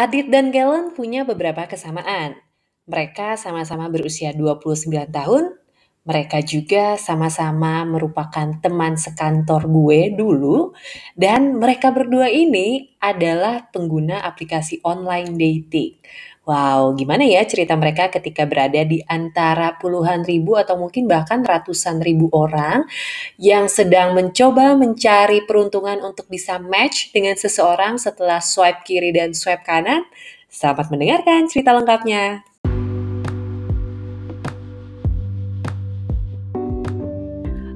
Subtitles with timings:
[0.00, 2.40] Adit dan Galen punya beberapa kesamaan.
[2.88, 5.60] Mereka sama-sama berusia 29 tahun.
[6.08, 10.72] Mereka juga sama-sama merupakan teman sekantor gue dulu.
[11.12, 16.00] Dan mereka berdua ini adalah pengguna aplikasi online dating.
[16.48, 22.00] Wow, gimana ya cerita mereka ketika berada di antara puluhan ribu atau mungkin bahkan ratusan
[22.00, 22.88] ribu orang
[23.36, 29.68] yang sedang mencoba mencari peruntungan untuk bisa match dengan seseorang setelah swipe kiri dan swipe
[29.68, 30.08] kanan?
[30.48, 32.40] Selamat mendengarkan cerita lengkapnya.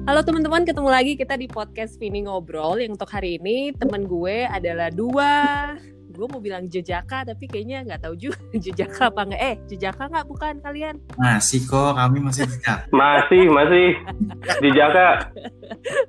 [0.09, 4.49] Halo teman-teman, ketemu lagi kita di podcast Vini Ngobrol yang untuk hari ini teman gue
[4.49, 5.33] adalah dua
[6.15, 10.25] gue mau bilang jejaka tapi kayaknya nggak tahu juga jejaka apa nggak eh jejaka nggak
[10.25, 13.87] bukan kalian masih kok kami masih jejaka masih masih
[14.63, 15.07] jejaka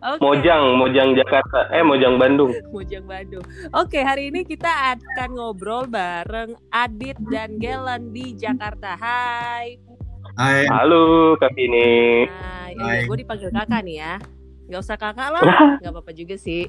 [0.00, 0.20] okay.
[0.22, 6.54] mojang mojang Jakarta eh mojang Bandung mojang Bandung oke hari ini kita akan ngobrol bareng
[6.70, 9.82] Adit dan Gelen di Jakarta hai
[10.36, 10.68] Hai.
[10.68, 12.28] Halo Kak Vini.
[12.28, 12.76] Hai.
[12.76, 13.00] Hai.
[13.08, 14.14] Gue dipanggil kakak nih ya.
[14.68, 15.42] Gak usah kakak lah.
[15.80, 16.68] Gak apa-apa juga sih.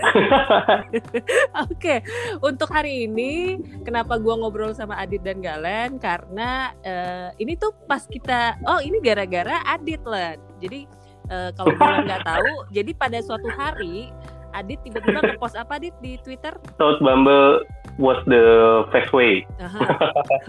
[1.66, 1.98] Oke, okay.
[2.40, 8.04] untuk hari ini kenapa gue ngobrol sama Adit dan Galen karena uh, ini tuh pas
[8.04, 10.36] kita, oh ini gara-gara Adit lah.
[10.58, 10.88] Jadi
[11.28, 14.10] uh, kalau kalian nggak tahu, jadi pada suatu hari
[14.50, 16.56] Adit tiba-tiba ngepost apa Adit di Twitter?
[16.74, 17.62] Thought Bumble
[18.00, 18.42] was the
[18.90, 19.46] fast way.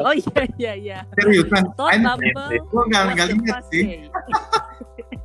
[0.02, 1.00] oh iya iya iya.
[1.22, 1.70] Serius kan?
[1.78, 4.10] Thought Bumble gue nggak lihat sih.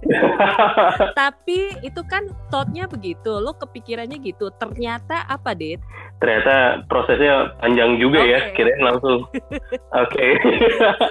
[1.21, 4.51] Tapi itu kan thoughtnya begitu, lo kepikirannya gitu.
[4.57, 5.83] Ternyata apa, Dit?
[6.17, 8.33] Ternyata prosesnya panjang juga okay.
[8.33, 9.29] ya, kirain langsung.
[10.03, 10.27] Oke.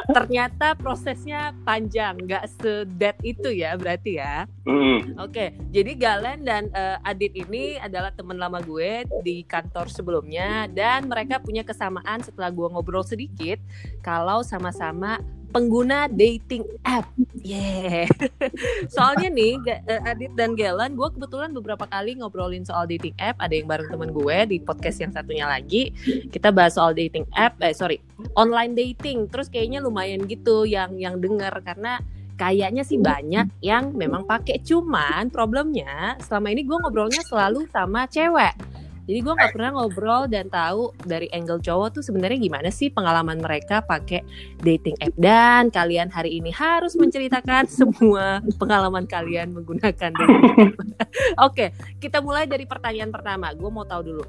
[0.09, 4.49] Ternyata prosesnya panjang, nggak sedet itu ya berarti ya.
[4.65, 5.21] Mm.
[5.21, 5.47] Oke, okay.
[5.69, 11.37] jadi Galen dan uh, Adit ini adalah teman lama gue di kantor sebelumnya dan mereka
[11.37, 13.61] punya kesamaan setelah gue ngobrol sedikit
[14.01, 15.21] kalau sama-sama
[15.55, 17.07] pengguna dating app.
[17.39, 18.11] Yeah.
[18.95, 19.55] Soalnya nih
[19.87, 23.39] eh, Adit dan Galen, gue kebetulan beberapa kali ngobrolin soal dating app.
[23.39, 25.95] Ada yang bareng temen gue di podcast yang satunya lagi.
[26.27, 28.03] Kita bahas soal dating app, eh sorry,
[28.35, 29.31] online dating.
[29.31, 32.03] Terus kayaknya lumayan gitu yang yang denger karena
[32.35, 34.59] kayaknya sih banyak yang memang pakai.
[34.59, 40.49] Cuman problemnya selama ini gue ngobrolnya selalu sama cewek jadi gue nggak pernah ngobrol dan
[40.49, 44.25] tahu dari angle cowok tuh sebenarnya gimana sih pengalaman mereka pakai
[44.65, 50.73] dating app dan kalian hari ini harus menceritakan semua pengalaman kalian menggunakan dating app.
[51.47, 51.69] Oke,
[52.01, 53.53] kita mulai dari pertanyaan pertama.
[53.53, 54.25] Gue mau tahu dulu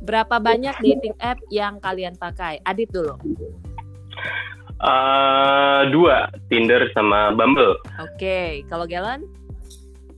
[0.00, 2.62] berapa banyak dating app yang kalian pakai?
[2.64, 3.18] Adit dulu.
[4.80, 7.76] Uh, dua, Tinder sama Bumble.
[8.00, 8.50] Oke, okay.
[8.64, 9.28] kalau Galen?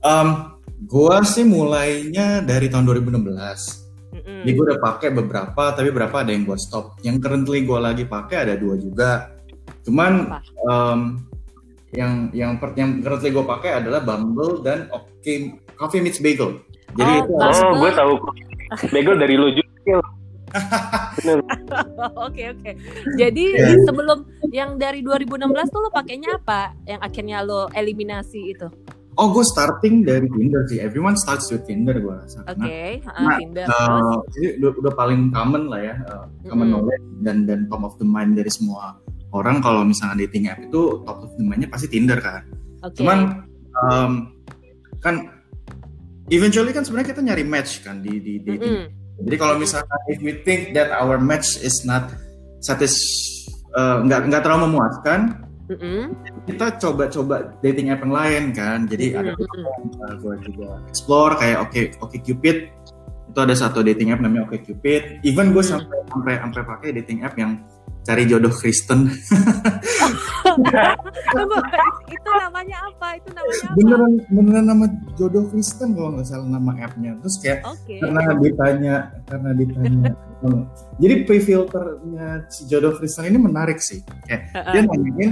[0.07, 0.55] Um,
[0.87, 3.82] gue sih mulainya dari tahun 2016
[4.23, 6.95] Jadi gue udah pakai beberapa, tapi berapa ada yang gue stop.
[7.03, 9.35] Yang currently gue lagi pakai ada dua juga.
[9.83, 10.99] Cuman um,
[11.91, 16.63] yang yang per, yang currently gue pakai adalah Bumble dan Oke Coffee Meets Bagel.
[16.95, 18.13] Jadi oh, itu oh gue tahu
[18.89, 19.99] Bagel dari lu juga.
[22.29, 22.71] Oke oke.
[23.17, 23.73] Jadi yeah.
[23.89, 26.77] sebelum yang dari 2016 tuh lo pakainya apa?
[26.85, 28.69] Yang akhirnya lo eliminasi itu?
[29.13, 30.81] Oh, gue starting dari Tinder sih.
[30.81, 32.41] Everyone starts with Tinder gue rasa.
[32.49, 32.89] Oke, okay.
[33.05, 33.65] nah, Tinder.
[33.69, 36.81] Uh, jadi udah, udah paling common lah ya, uh, common mm -hmm.
[36.81, 38.97] knowledge dan dan top of the mind dari semua
[39.33, 42.41] orang kalau misalnya dating app itu top of the mindnya pasti Tinder kan.
[42.81, 43.01] Okay.
[43.01, 43.45] Cuman
[43.85, 44.11] um,
[45.01, 45.29] kan
[46.33, 48.73] eventually kan sebenarnya kita nyari match kan di di dating.
[48.73, 49.21] Mm -hmm.
[49.29, 52.09] Jadi kalau misalnya if we think that our match is not
[52.65, 52.97] satis
[53.77, 55.99] uh, nggak nggak terlalu memuaskan, Mm-hmm.
[56.49, 58.79] Kita coba-coba dating app yang lain kan.
[58.89, 59.21] Jadi mm-hmm.
[59.23, 59.31] ada
[60.11, 62.57] uh, gue juga explore kayak oke okay, oke okay Cupid
[63.33, 65.01] itu ada satu dating app namanya Oke okay Cupid.
[65.23, 65.71] Even gue mm-hmm.
[65.87, 67.63] sampai sampai sampai pakai dating app yang
[68.03, 69.07] cari jodoh Kristen.
[71.33, 71.57] Tunggu,
[72.11, 73.17] itu namanya apa?
[73.17, 73.75] Itu namanya apa?
[73.79, 74.85] Beneran beneran nama
[75.15, 77.15] jodoh Kristen kalau nggak salah nama appnya.
[77.23, 78.03] Terus kayak okay.
[78.03, 78.95] karena ditanya
[79.31, 80.11] karena ditanya.
[80.99, 84.03] jadi pre-filternya si jodoh Kristen ini menarik sih.
[84.27, 85.31] Kayak dia nanyain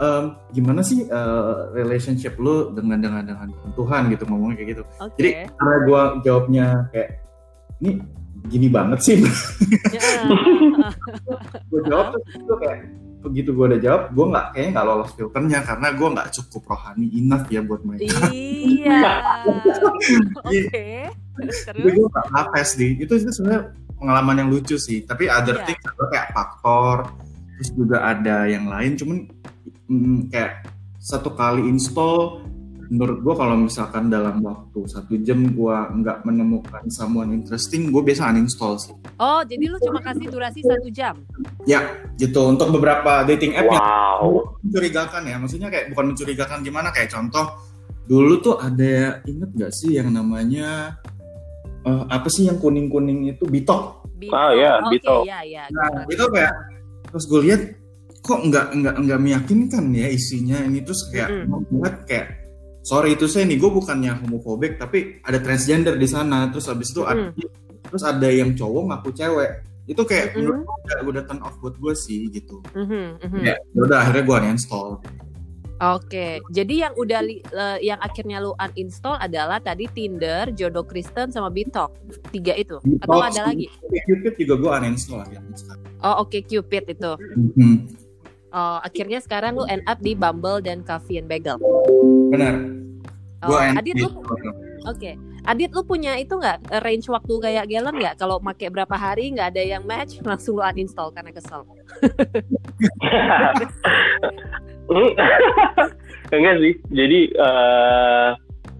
[0.00, 4.82] um, gimana sih uh, relationship lu dengan dengan dengan Tuhan gitu ngomongnya kayak gitu.
[4.96, 5.16] Okay.
[5.20, 7.10] Jadi karena gue jawabnya kayak
[7.84, 7.90] ini
[8.48, 9.16] gini banget sih.
[9.92, 10.02] Ya.
[11.68, 12.78] gue jawab tuh itu kayak
[13.20, 17.06] begitu gue udah jawab, gue nggak kayaknya nggak lolos filternya karena gue nggak cukup rohani
[17.12, 18.16] enough ya buat mereka.
[18.80, 19.12] Iya.
[20.40, 21.12] Oke.
[21.68, 25.04] Jadi gue nggak ngapes di itu itu sebenarnya pengalaman yang lucu sih.
[25.04, 25.66] Tapi other yeah.
[25.68, 27.12] things kayak faktor,
[27.60, 28.96] terus juga ada yang lain.
[28.96, 29.28] Cuman
[29.90, 30.70] mm, kayak
[31.02, 32.46] satu kali install
[32.90, 38.34] menurut gue kalau misalkan dalam waktu satu jam gue nggak menemukan someone interesting gue biasa
[38.34, 38.90] uninstall sih.
[39.22, 41.22] Oh jadi lu cuma kasih durasi satu jam?
[41.70, 41.86] Ya
[42.18, 42.50] gitu.
[42.50, 43.78] Untuk beberapa dating app wow.
[43.78, 43.86] yang
[44.66, 45.36] mencurigakan ya.
[45.38, 47.46] Maksudnya kayak bukan mencurigakan gimana kayak contoh
[48.10, 50.98] dulu tuh ada inget gak sih yang namanya
[51.86, 53.46] uh, apa sih yang kuning kuning itu?
[53.46, 54.02] Bitok.
[54.34, 55.22] Ah ya okay, bitok.
[55.30, 56.52] ya, ya, nah itu kayak
[57.08, 57.79] terus gue lihat
[58.30, 62.06] kok nggak nggak nggak meyakinkan ya isinya ini terus kayak mm -hmm.
[62.06, 62.26] kayak
[62.86, 67.02] sorry itu saya nih gue bukannya homofobik tapi ada transgender di sana terus habis itu
[67.02, 67.22] mm ada
[67.90, 69.50] terus ada yang cowok ngaku cewek
[69.90, 73.42] itu kayak mm menurut gue udah, udah turn off buat gue sih gitu mm -hmm.
[73.42, 75.02] ya udah akhirnya gue uninstall
[75.80, 77.24] Oke, jadi yang udah
[77.56, 81.96] uh, yang akhirnya lu uninstall adalah tadi Tinder, Jodoh Kristen sama Bitok.
[82.28, 82.76] Tiga itu.
[83.00, 83.64] Atau ada lagi?
[84.04, 85.40] Cupid juga gue uninstall ya.
[86.04, 87.12] Oh, oke okay, Cupid itu.
[87.16, 87.74] Mm -hmm.
[88.50, 91.58] Oh, akhirnya sekarang lu end up di Bumble dan Coffee and Bagel.
[92.34, 92.54] Benar.
[93.46, 94.96] Oh, Adit lu Oke.
[94.96, 95.14] Okay.
[95.48, 98.20] Adit lu punya itu nggak range waktu kayak Galen nggak?
[98.20, 101.64] Kalau make berapa hari nggak ada yang match langsung lu uninstall karena kesel.
[106.34, 106.74] Enggak sih.
[106.90, 108.34] Jadi uh,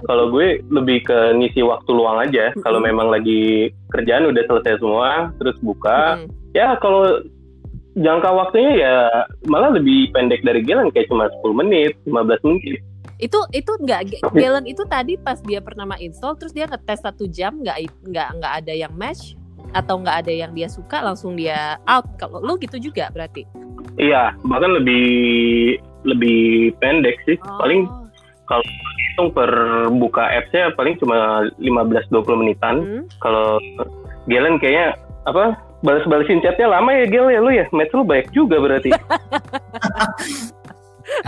[0.05, 2.53] kalau gue lebih ke ngisi waktu luang aja.
[2.61, 6.27] Kalau memang lagi kerjaan udah selesai semua, terus buka.
[6.53, 7.23] Ya kalau
[8.01, 8.95] jangka waktunya ya
[9.47, 12.81] malah lebih pendek dari Galen kayak cuma 10 menit, 15 menit.
[13.21, 17.61] Itu itu enggak Galen itu tadi pas dia pertama install terus dia ngetes satu jam
[17.61, 19.37] nggak nggak nggak ada yang match
[19.77, 22.09] atau nggak ada yang dia suka langsung dia out.
[22.17, 23.45] Kalau lu gitu juga berarti?
[24.01, 25.07] Iya, bahkan lebih
[26.09, 27.37] lebih pendek sih.
[27.45, 27.61] Oh.
[27.61, 27.85] Paling
[28.49, 28.65] kalau
[28.99, 29.51] hitung per
[29.95, 32.77] buka apps-nya paling cuma 15-20 menitan.
[32.83, 33.03] Hmm.
[33.21, 33.61] Kalau
[34.27, 34.97] Galen kayaknya
[35.29, 37.41] apa balas-balasin chatnya lama ya Gel ya?
[37.41, 37.67] Lu ya?
[37.73, 38.91] Match lu banyak juga berarti.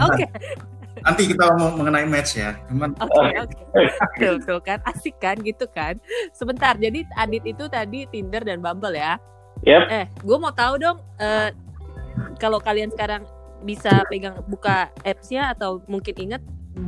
[0.06, 0.24] Oke.
[0.24, 0.28] Okay.
[1.02, 2.54] nanti kita mau mengenai match ya.
[2.70, 3.50] Cuman oke okay, oke.
[3.74, 4.30] Okay.
[4.38, 4.78] betul, kan?
[4.86, 5.34] Asik kan?
[5.42, 5.98] Gitu kan?
[6.30, 9.18] Sebentar jadi Adit itu tadi Tinder dan Bumble ya?
[9.66, 9.82] Yep.
[9.90, 11.50] eh gue mau tahu dong uh,
[12.38, 13.26] kalau kalian sekarang
[13.62, 16.42] bisa pegang buka appsnya atau mungkin inget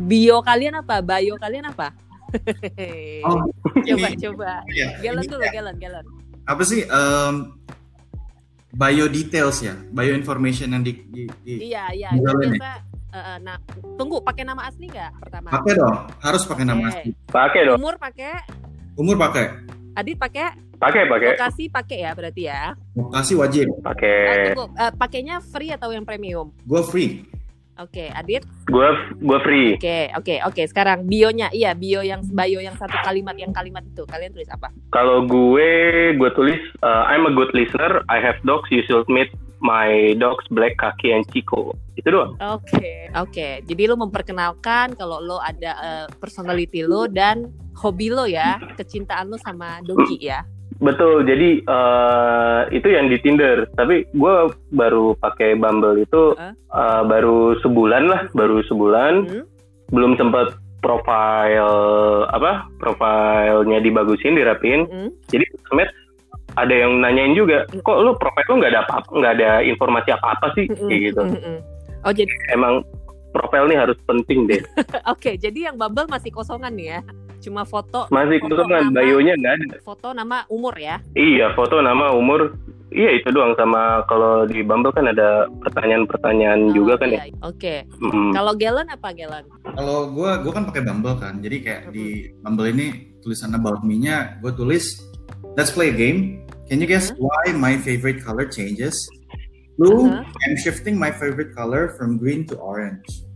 [0.07, 1.03] bio kalian apa?
[1.03, 1.91] Bio kalian apa?
[3.27, 3.43] Oh,
[3.87, 4.63] coba ini, coba.
[4.71, 5.53] ya, Galen dulu ya.
[5.55, 6.07] Galen Galen
[6.45, 7.57] apa sih um,
[8.75, 12.71] bio details ya bio information yang di, di, di iya iya itu biasa
[13.15, 13.57] uh, nah
[13.97, 17.95] tunggu pakai nama asli nggak pertama pakai dong harus pakai nama asli pakai dong umur
[17.97, 18.33] pakai
[18.99, 19.47] umur pakai
[19.95, 21.29] Adit pakai Pakai, pakai.
[21.33, 22.77] Lokasi pakai ya berarti ya.
[22.93, 23.67] Lokasi wajib.
[23.81, 24.53] Pakai.
[24.53, 26.53] Uh, uh, pakainya free atau yang premium?
[26.67, 27.25] Gue free.
[27.75, 28.47] Oke, okay, Adit?
[28.71, 28.87] Gue
[29.19, 29.75] gue free.
[29.75, 30.55] Oke, okay, oke, okay, oke.
[30.55, 30.65] Okay.
[30.71, 34.71] Sekarang bionya, iya bio yang bio yang satu kalimat yang kalimat itu kalian tulis apa?
[34.95, 35.71] Kalau gue
[36.15, 38.07] gue tulis uh, I'm a good listener.
[38.07, 38.71] I have dogs.
[38.71, 41.75] You should meet my dogs Black, Kaki, and Chico.
[41.99, 42.39] Itu doang.
[42.39, 43.35] Oke, okay, oke.
[43.35, 43.53] Okay.
[43.67, 49.41] Jadi lo memperkenalkan kalau lo ada uh, personality lo dan hobi lo ya, kecintaan lo
[49.43, 50.47] sama dogi ya.
[50.83, 53.67] Betul, jadi uh, itu yang di Tinder.
[53.79, 54.35] Tapi gue
[54.75, 56.53] baru pakai Bumble itu uh?
[56.75, 59.13] Uh, baru sebulan lah, baru sebulan.
[59.29, 59.45] Hmm?
[59.95, 64.85] Belum sempat profile apa profilnya dibagusin, dirapin.
[64.91, 65.11] Hmm?
[65.33, 65.89] Jadi semet
[66.55, 70.27] ada yang nanyain juga, kok lu profile lu nggak ada apa nggak ada informasi apa
[70.39, 71.23] apa sih, hmm, kayak gitu.
[71.25, 71.59] Hmm, hmm.
[72.05, 72.85] Oh jadi emang
[73.35, 74.63] profil nih harus penting deh.
[74.63, 77.01] Oke, okay, jadi yang Bumble masih kosongan nih ya?
[77.45, 82.17] Cuma foto masih foto kosongan bayonya nggak ada foto nama umur ya iya foto nama
[82.17, 82.57] umur
[82.89, 87.13] iya itu doang sama kalau di Bumble kan ada pertanyaan-pertanyaan oh, juga kan ya.
[87.13, 87.25] iya.
[87.29, 87.79] ya oke okay.
[88.01, 88.33] mm.
[88.33, 89.45] kalau Galen apa Galen
[89.77, 91.97] kalau gue gue kan pakai Bumble kan jadi kayak mm -hmm.
[91.97, 92.07] di
[92.41, 92.87] Bumble ini
[93.21, 95.05] tulisan about me-nya gue tulis
[95.61, 97.29] let's play a game can you guess mm -hmm.
[97.29, 98.97] why my favorite color changes
[99.75, 100.43] Blue, uh -huh.
[100.47, 103.27] I'm shifting my favorite color from green to orange.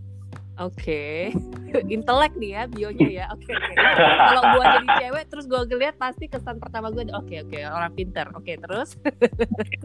[0.59, 1.87] Oke, okay.
[1.95, 3.25] intelek nih ya bionya ya.
[3.31, 3.75] Oke, okay, okay.
[4.03, 7.63] kalau gue jadi cewek, terus gue ngeliat pasti kesan pertama gue, oke okay, oke okay,
[7.63, 8.27] orang pinter.
[8.35, 8.99] Oke, okay, terus?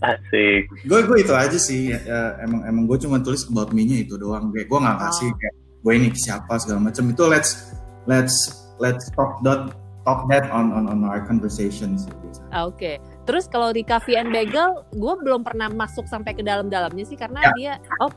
[0.01, 0.65] Asik.
[0.89, 1.94] Gue gue itu aja sih.
[1.94, 4.50] Ya, emang emang gue cuma tulis about me-nya itu doang.
[4.50, 5.38] Gue gue nggak kasih oh.
[5.38, 7.06] kayak gue ini siapa segala macam.
[7.06, 7.77] Itu let's
[8.10, 9.77] let's let's talk that
[10.10, 12.10] talk that on on on our conversations.
[12.50, 12.82] Ah, oke.
[12.82, 12.98] Okay.
[13.30, 17.53] Terus kalau di Coffee and Bagel, gue belum pernah masuk sampai ke dalam-dalamnya sih karena
[17.53, 17.53] ya.
[17.53, 18.10] dia oh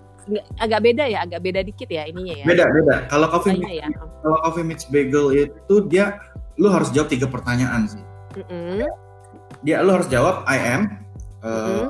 [0.59, 2.47] agak beda ya, agak beda dikit ya ininya ya.
[2.47, 2.95] Beda, beda.
[3.07, 3.89] Kalau coffee mix, ya.
[4.23, 6.19] kalau coffee mix bagel itu dia
[6.59, 8.03] lu harus jawab tiga pertanyaan sih.
[8.35, 8.81] Mm -hmm.
[9.63, 10.83] Dia lu harus jawab I am.
[11.41, 11.87] Uh, mm -hmm.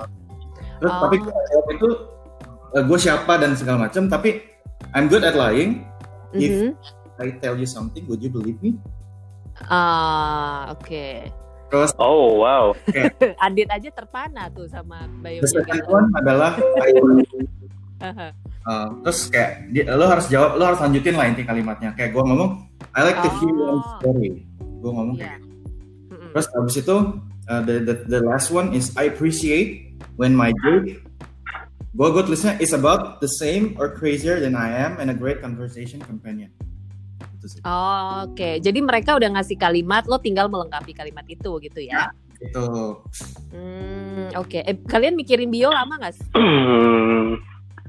[0.76, 1.00] Terus oh.
[1.08, 1.88] tapi jawab itu
[2.76, 4.10] uh, gue siapa dan segala macam.
[4.10, 4.44] Tapi
[4.92, 5.88] I'm good at lying.
[6.36, 6.70] Mm -hmm.
[7.16, 8.76] If I tell you something, would you believe me?
[9.72, 10.84] Ah, uh, oke.
[10.84, 11.32] Okay.
[11.66, 12.76] Terus, oh wow.
[12.86, 13.10] Okay.
[13.46, 15.42] Adit aja terpana tuh sama Bayu.
[15.42, 16.14] The second one
[18.00, 22.22] uh, terus kayak dia, lo harus jawab lo harus lanjutin lah inti kalimatnya kayak gue
[22.22, 23.84] ngomong I like to hear your oh.
[24.00, 25.36] story gue ngomong yeah.
[25.36, 26.26] kayak gitu.
[26.32, 26.96] terus abis itu
[27.48, 30.88] uh, the, the the last one is I appreciate when my joke
[31.96, 35.40] gue gue tulisnya is about the same or crazier than I am and a great
[35.40, 36.52] conversation companion
[37.62, 38.54] Oh, Oke, okay.
[38.58, 42.10] jadi mereka udah ngasih kalimat, lo tinggal melengkapi kalimat itu gitu ya?
[42.10, 42.66] ya itu.
[43.52, 44.62] Hmm, Oke, okay.
[44.66, 46.26] eh, kalian mikirin bio lama nggak sih?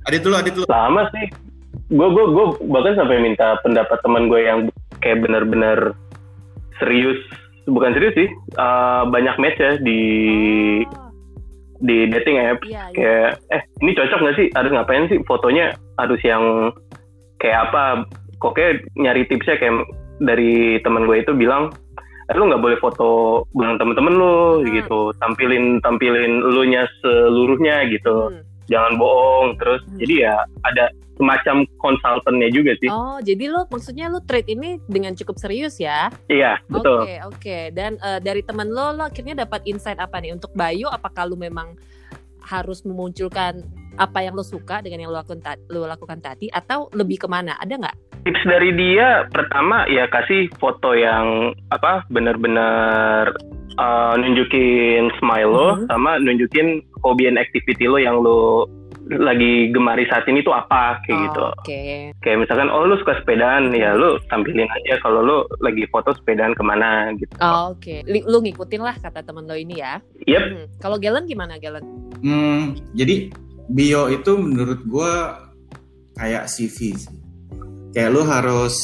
[0.08, 0.66] adit dulu, adit dulu.
[0.72, 1.28] Lama sih.
[1.92, 4.60] Gue gue gue bahkan sampai minta pendapat teman gue yang
[5.04, 5.96] kayak benar-benar
[6.80, 7.20] serius,
[7.68, 10.02] bukan serius sih, uh, banyak match ya di
[10.88, 11.12] oh.
[11.84, 12.60] di dating app.
[12.64, 12.96] Yeah, iya.
[12.96, 14.48] kayak eh ini cocok nggak sih?
[14.56, 15.20] Harus ngapain sih?
[15.28, 16.72] Fotonya harus yang
[17.40, 18.08] kayak apa?
[18.40, 19.86] Kok kayak nyari tipsnya kayak
[20.24, 21.72] dari teman gue itu bilang
[22.28, 24.66] eh, lu nggak boleh foto bareng temen-temen lu hmm.
[24.82, 28.47] gitu tampilin tampilin lu nya seluruhnya gitu hmm.
[28.68, 29.98] Jangan bohong terus hmm.
[30.04, 30.36] jadi ya
[30.68, 30.86] ada
[31.18, 32.90] semacam konsultannya juga sih.
[32.94, 36.14] Oh, jadi lo maksudnya lo trade ini dengan cukup serius ya?
[36.30, 37.04] Iya, betul.
[37.04, 37.38] Oke, okay, oke.
[37.42, 37.64] Okay.
[37.74, 40.86] Dan uh, dari teman lo, lo akhirnya dapat insight apa nih untuk Bayu?
[40.88, 41.74] Apakah lo memang
[42.48, 43.60] harus memunculkan
[43.98, 47.58] apa yang lo suka dengan yang lo lakukan, lo lakukan tadi atau lebih ke mana?
[47.60, 47.98] Ada nggak?
[48.24, 53.34] Tips dari dia pertama ya kasih foto yang apa benar-benar
[53.80, 55.88] uh, nunjukin smile lo mm -hmm.
[55.90, 56.68] sama nunjukin
[57.06, 58.68] hobi and activity lo yang lo
[59.08, 61.44] lagi gemari saat ini tuh apa kayak oh, gitu.
[61.48, 61.64] Oke.
[61.64, 61.96] Okay.
[62.20, 66.52] Kayak misalkan oh lu suka sepedaan ya lu tampilin aja kalau lu lagi foto sepedaan
[66.52, 67.32] ke mana gitu.
[67.40, 68.04] Oh, Oke.
[68.04, 68.24] Okay.
[68.28, 70.04] Lu ngikutin lah kata temen lo ini ya.
[70.28, 70.44] Yep.
[70.44, 70.66] Hmm.
[70.84, 71.86] Kalau Galen gimana Galen?
[72.20, 73.32] Hmm, jadi
[73.72, 75.14] bio itu menurut gue
[76.20, 77.18] kayak CV sih.
[77.96, 78.76] Kayak lu harus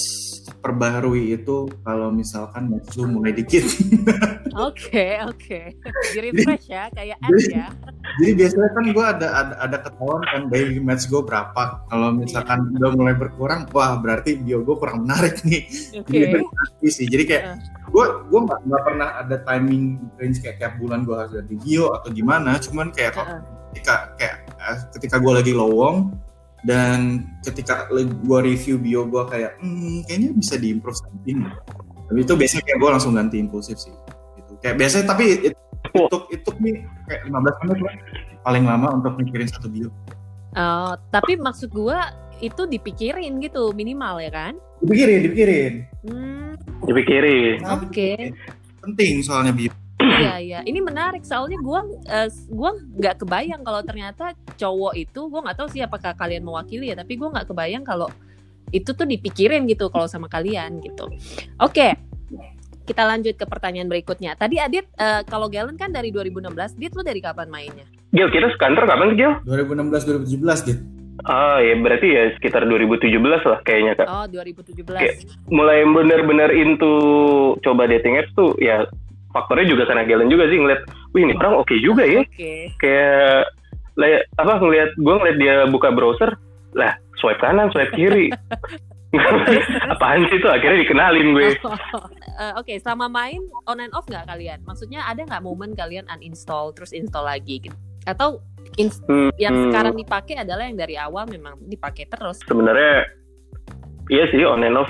[0.63, 3.67] perbaharui itu kalau misalkan match lu mulai dikit.
[4.53, 5.73] Oke, oke.
[6.13, 7.67] Di refresh ya, kayak ad ya.
[8.21, 11.81] Jadi biasanya kan gue ada ada, ada ketahuan kan daily match gue berapa.
[11.89, 12.77] Kalau misalkan yeah.
[12.77, 15.65] udah mulai berkurang, wah berarti bio gue kurang menarik nih.
[15.97, 16.45] Oke.
[16.79, 16.89] Okay.
[16.93, 17.09] sih.
[17.09, 17.43] Jadi kayak
[17.89, 18.29] gue uh.
[18.29, 22.09] gue nggak nggak pernah ada timing range kayak tiap bulan gue harus ganti bio atau
[22.13, 22.61] gimana.
[22.61, 23.41] Cuman kayak uh.
[23.73, 26.13] ketika kayak eh, ketika gue lagi lowong
[26.63, 31.43] dan ketika gue review bio gue kayak hmm, kayaknya bisa diimprove something
[32.07, 33.93] tapi itu biasanya kayak gue langsung ganti impulsif sih
[34.39, 34.51] gitu.
[34.63, 35.59] Kayak biasanya tapi itu
[35.93, 36.77] itu, itu nih
[37.09, 37.93] kayak 15 menit lah
[38.43, 39.89] paling lama untuk mikirin satu bio.
[40.53, 41.97] Oh, tapi maksud gue
[42.43, 44.53] itu dipikirin gitu minimal ya kan?
[44.83, 45.73] Dipikirin dipikirin.
[46.05, 46.51] Hmm.
[46.83, 47.57] dipikirin.
[47.65, 47.87] Oke.
[47.89, 48.17] Okay.
[48.83, 49.71] penting soalnya bio
[50.03, 51.79] Iya iya, ini menarik soalnya gue
[52.11, 56.91] uh, gua nggak kebayang kalau ternyata cowok itu gue nggak tahu sih apakah kalian mewakili
[56.91, 58.11] ya, tapi gue nggak kebayang kalau
[58.75, 61.07] itu tuh dipikirin gitu kalau sama kalian gitu.
[61.61, 61.95] Oke,
[62.83, 64.35] kita lanjut ke pertanyaan berikutnya.
[64.35, 67.87] Tadi Adit uh, kalau Galen kan dari 2016, Dit lu dari kapan mainnya?
[68.11, 69.33] Gil, kita sekantor kapan sih Gil?
[69.47, 70.79] 2016 2017 Dit.
[71.23, 74.07] Ah ya berarti ya sekitar 2017 lah kayaknya kak.
[74.09, 74.83] Oh 2017.
[74.89, 75.15] Kayak
[75.47, 76.91] mulai bener-bener into
[77.63, 78.83] coba dating apps tuh ya
[79.33, 80.81] faktornya juga karena Galen juga sih ngeliat,
[81.17, 82.21] wih ini orang oke okay juga ya.
[82.29, 82.71] Okay.
[82.77, 83.51] Kayak
[84.37, 86.37] apa ngeliat gue ngeliat dia buka browser,
[86.77, 88.29] lah swipe kanan, swipe kiri.
[89.93, 91.53] Apaan sih itu akhirnya dikenalin gue.
[91.61, 91.77] uh,
[92.57, 94.59] Oke, okay, sama main on and off nggak kalian?
[94.65, 97.77] Maksudnya ada nggak momen kalian uninstall terus install lagi gitu?
[98.09, 98.41] Atau
[98.75, 99.63] hmm, yang hmm.
[99.69, 102.41] sekarang dipakai adalah yang dari awal memang dipakai terus?
[102.41, 103.05] Sebenarnya
[104.09, 104.89] iya sih on and off.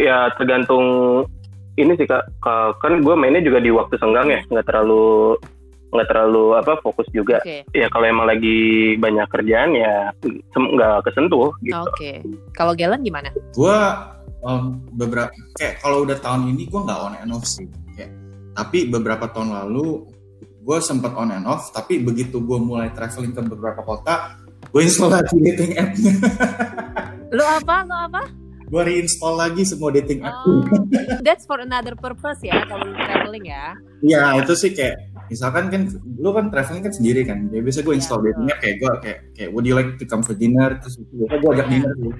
[0.00, 0.84] Ya tergantung
[1.78, 2.26] ini sih kak,
[2.82, 5.38] kan gue mainnya juga di waktu senggang ya, nggak terlalu
[5.88, 7.40] nggak terlalu apa fokus juga.
[7.40, 7.64] Okay.
[7.72, 10.12] Ya kalau emang lagi banyak kerjaan ya
[10.52, 11.80] nggak kesentuh gitu.
[11.80, 11.88] Oke.
[11.96, 12.16] Okay.
[12.52, 13.32] Kalau Galen gimana?
[13.56, 13.78] Gue
[14.44, 17.64] um, beberapa kayak kalau udah tahun ini gue nggak on and off sih.
[17.96, 18.12] Kayak,
[18.52, 20.04] tapi beberapa tahun lalu
[20.60, 21.72] gue sempat on and off.
[21.72, 26.12] Tapi begitu gue mulai traveling ke beberapa kota, gue install lagi dating app-nya.
[27.32, 27.76] Lu apa?
[27.88, 28.22] Lu apa?
[28.68, 30.44] Gue reinstall lagi semua dating app.
[30.44, 30.60] Oh,
[31.24, 33.72] that's for another purpose ya kalau traveling ya.
[34.04, 34.96] Iya itu sih kayak
[35.32, 35.82] misalkan kan
[36.20, 37.48] lu kan traveling kan sendiri kan.
[37.48, 39.96] Jadi biasa gue iya, install yeah, dating app kayak gue kayak kayak would you like
[39.96, 41.72] to come for dinner terus gue gue ajak yeah.
[41.72, 42.12] dinner sih.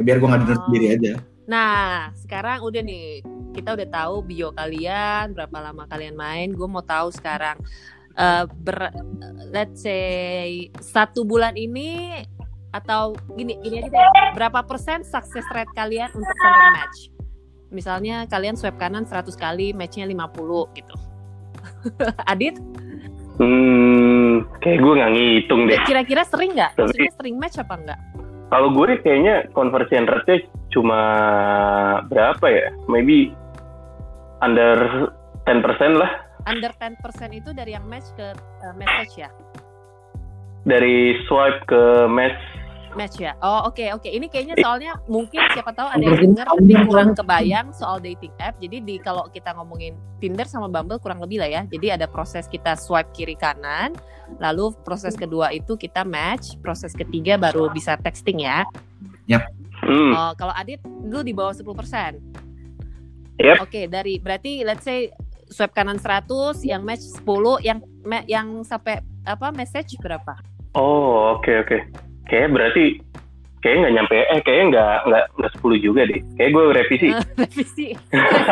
[0.00, 0.64] Biar gue nggak dinner oh.
[0.66, 1.12] sendiri aja.
[1.44, 3.20] Nah sekarang udah nih
[3.52, 6.48] kita udah tahu bio kalian berapa lama kalian main.
[6.56, 7.60] Gue mau tahu sekarang
[8.16, 8.88] uh, ber
[9.52, 12.24] let's say satu bulan ini
[12.70, 14.08] atau gini gini aja deh.
[14.38, 16.98] Berapa persen sukses rate kalian untuk sampai match?
[17.70, 20.94] Misalnya kalian swipe kanan 100 kali matchnya 50 gitu.
[22.32, 22.58] Adit?
[23.40, 25.80] Hmm kayak gue nggak ngitung deh.
[25.86, 26.76] Kira-kira sering nggak?
[26.76, 28.00] Maksudnya sering match apa enggak
[28.50, 31.00] kalau gue kayaknya conversion rate cuma
[32.10, 32.68] berapa ya?
[32.90, 33.30] Maybe
[34.42, 35.08] under
[35.46, 35.62] 10%
[35.94, 36.10] lah.
[36.50, 36.98] Under 10%
[37.30, 39.30] itu dari yang match ke uh, message ya?
[40.66, 42.42] Dari swipe ke match
[42.98, 43.38] Match ya.
[43.38, 44.02] Oh oke okay, oke.
[44.02, 44.18] Okay.
[44.18, 48.58] Ini kayaknya soalnya mungkin siapa tahu ada yang dengar tapi kurang kebayang soal dating app.
[48.58, 51.62] Jadi di kalau kita ngomongin Tinder sama Bumble kurang lebih lah ya.
[51.70, 53.94] Jadi ada proses kita swipe kiri kanan,
[54.42, 58.66] lalu proses kedua itu kita match, proses ketiga baru bisa texting ya.
[59.30, 59.46] Yap.
[59.80, 60.12] Hmm.
[60.12, 61.64] Oh, kalau Adit lu di bawah 10%.
[63.40, 63.56] Yep.
[63.64, 65.08] Oke, okay, dari berarti let's say
[65.48, 67.78] swipe kanan 100, yang match 10, yang
[68.28, 70.36] yang sampai apa message berapa?
[70.76, 71.68] Oh, oke okay, oke.
[71.70, 72.09] Okay.
[72.30, 72.84] Kayak berarti
[73.60, 76.20] kayak nggak nyampe eh kayaknya nggak nggak nggak sepuluh juga deh.
[76.38, 77.08] Kayak gue revisi.
[77.36, 77.86] revisi.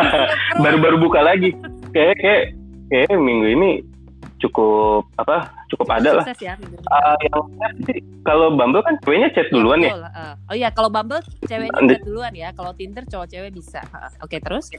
[0.62, 1.54] Baru-baru buka lagi.
[1.94, 2.42] Kayak kayak
[2.90, 3.70] kayak minggu ini
[4.38, 6.25] cukup apa cukup ada lah.
[6.38, 7.42] Ya, uh, yang
[8.23, 9.99] kalau Bumble kan ceweknya chat duluan ya.
[9.99, 10.35] Uh.
[10.50, 12.49] Oh iya kalau Bumble ceweknya chat duluan ya.
[12.54, 13.83] Kalau Tinder cowok cewek bisa.
[13.90, 14.71] Uh, Oke okay, terus?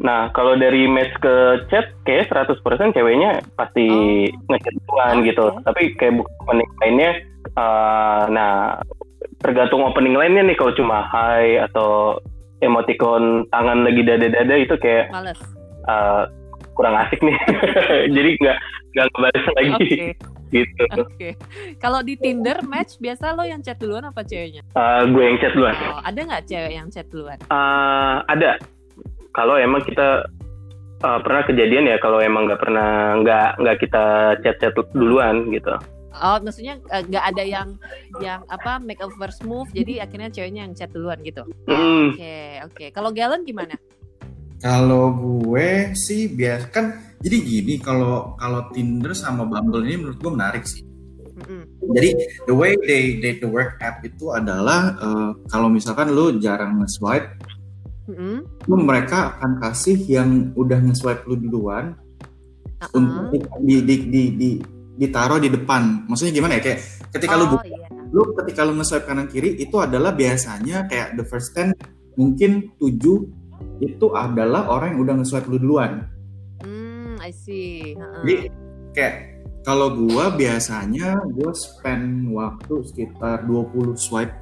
[0.00, 2.60] Nah kalau dari match ke chat kayak 100%
[2.92, 3.86] ceweknya pasti
[4.30, 4.46] oh.
[4.52, 5.46] ngechat duluan oh, gitu.
[5.48, 5.64] Okay.
[5.64, 7.10] Tapi kayak bukan lainnya
[7.56, 8.80] uh, nah
[9.40, 12.20] tergantung opening lainnya nih kalau cuma hai atau
[12.64, 15.40] emoticon tangan lagi dada-dada itu kayak Males.
[15.86, 16.26] Uh,
[16.76, 17.36] kurang asik nih
[18.16, 18.58] jadi nggak
[18.92, 20.10] nggak ngebalas lagi okay.
[20.52, 21.32] gitu oke okay.
[21.80, 25.52] kalau di Tinder match biasa lo yang chat duluan apa ceweknya uh, gue yang chat
[25.56, 28.60] duluan oh, ada nggak cewek yang chat duluan uh, ada
[29.32, 30.28] kalau emang kita
[31.00, 34.04] uh, pernah kejadian ya kalau emang nggak pernah nggak nggak kita
[34.44, 35.72] chat chat duluan gitu
[36.16, 37.68] Oh, maksudnya nggak uh, ada yang
[38.24, 41.44] yang apa make a first move, jadi akhirnya ceweknya yang chat duluan gitu.
[41.44, 41.76] Oke, mm.
[41.76, 42.16] oke.
[42.16, 42.88] Okay, okay.
[42.88, 43.76] Kalau Galen gimana?
[44.56, 46.86] Kalau gue sih biasa kan
[47.20, 50.84] jadi gini kalau kalau Tinder sama Bumble ini menurut gue menarik sih.
[51.36, 51.62] Mm-hmm.
[51.92, 52.10] Jadi
[52.48, 57.28] the way they they the work app itu adalah uh, kalau misalkan lu jarang nge-swipe,
[58.08, 58.36] mm-hmm.
[58.64, 61.92] lu mereka akan kasih yang udah nge-swipe lu duluan
[62.80, 63.28] uh-huh.
[63.32, 64.50] untuk di, di, di, di,
[64.96, 66.08] ditaruh di depan.
[66.08, 66.80] Maksudnya gimana ya kayak
[67.12, 67.88] ketika oh, lu buka, iya.
[68.12, 71.76] lu ketika lu nge-swipe kanan kiri itu adalah biasanya kayak the first ten
[72.16, 73.28] mungkin tujuh
[73.80, 76.08] itu adalah orang yang udah nge-swipe lu duluan.
[76.64, 77.96] Hmm, I see.
[77.96, 78.24] Uh-uh.
[78.24, 78.34] Jadi
[78.96, 79.14] kayak
[79.66, 84.32] kalau gua biasanya gua spend waktu sekitar 20 swipe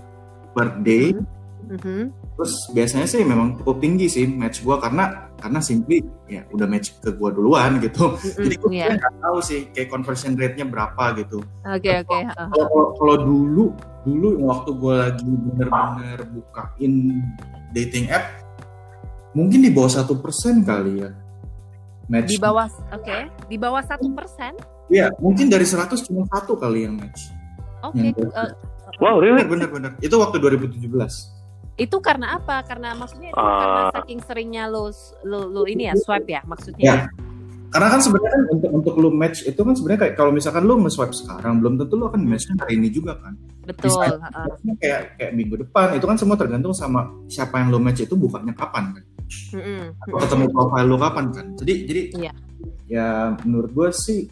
[0.53, 1.17] per day.
[1.65, 2.13] Mm-hmm.
[2.37, 6.93] Terus biasanya sih memang cukup tinggi sih match gua karena karena simply ya udah match
[7.01, 8.15] ke gua duluan gitu.
[8.15, 8.95] Mm-hmm, Jadi gua yeah.
[9.01, 11.41] nggak tahu sih kayak conversion rate-nya berapa gitu.
[11.65, 12.13] Oke okay, oke.
[12.13, 12.23] Okay.
[12.29, 12.93] Uh-huh.
[13.01, 13.65] Kalau dulu
[14.05, 17.25] dulu waktu gua lagi bener-bener bukain
[17.73, 18.44] dating app
[19.35, 21.11] mungkin di bawah satu persen kali ya
[22.09, 23.29] match di bawah oke okay.
[23.51, 24.55] di bawah satu persen
[24.93, 27.33] Iya, mungkin dari 100 cuma satu kali yang match.
[27.85, 28.13] Oke.
[28.13, 28.29] Okay.
[28.37, 28.53] Uh,
[29.01, 29.45] wow, really?
[29.45, 29.97] Benar-benar.
[30.05, 30.93] Itu waktu 2017.
[31.81, 32.63] Itu karena apa?
[32.69, 34.93] Karena maksudnya itu uh, karena saking seringnya lo,
[35.27, 36.85] lo lo ini ya swipe ya maksudnya.
[36.85, 36.97] Ya.
[37.75, 40.79] Karena kan sebenarnya kan untuk untuk lo match itu kan sebenarnya kayak kalau misalkan lo
[40.79, 43.35] nge-swipe sekarang belum tentu lo akan matchnya hari ini juga kan.
[43.67, 43.91] Betul.
[43.91, 44.77] Misalnya, uh.
[44.79, 48.55] kayak kayak minggu depan itu kan semua tergantung sama siapa yang lo match itu bukannya
[48.55, 49.05] kapan kan.
[49.55, 49.83] Mm-hmm.
[50.09, 51.47] ketemu profile lo kapan kan.
[51.59, 52.37] Jadi jadi yeah.
[52.89, 53.09] ya
[53.43, 54.29] menurut gue sih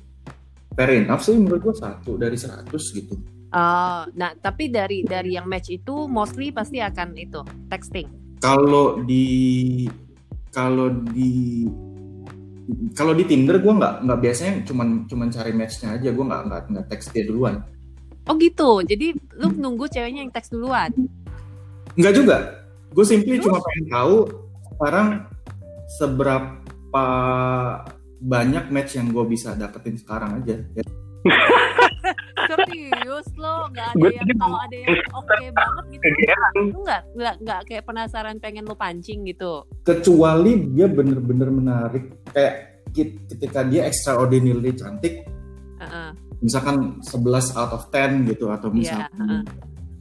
[0.72, 3.14] fair enough sih menurut gue satu dari seratus gitu.
[3.52, 8.08] Uh, nah tapi dari dari yang match itu mostly pasti akan itu texting.
[8.40, 9.86] Kalau di
[10.52, 11.64] kalau di
[12.96, 16.62] kalau di Tinder gue nggak nggak biasanya cuman cuman cari matchnya aja gue nggak nggak
[16.72, 17.60] nggak teks dia duluan.
[18.30, 20.94] Oh gitu, jadi lu nunggu ceweknya yang teks duluan?
[21.98, 22.36] Enggak juga,
[22.94, 24.16] gue simply cuma pengen tahu
[24.82, 25.30] sekarang
[25.94, 27.06] seberapa
[28.18, 30.58] banyak match yang gue bisa dapetin sekarang aja.
[32.50, 36.06] Serius lo nggak ada yang kalau ada yang oke okay banget gitu
[36.74, 42.82] lu nggak nggak nggak kayak penasaran pengen lo pancing gitu kecuali dia bener-bener menarik kayak
[43.30, 45.22] ketika dia extraordinarily cantik
[45.78, 46.10] uh-uh.
[46.42, 49.42] misalkan 11 out of 10 gitu atau iya, misalkan yeah, uh-uh.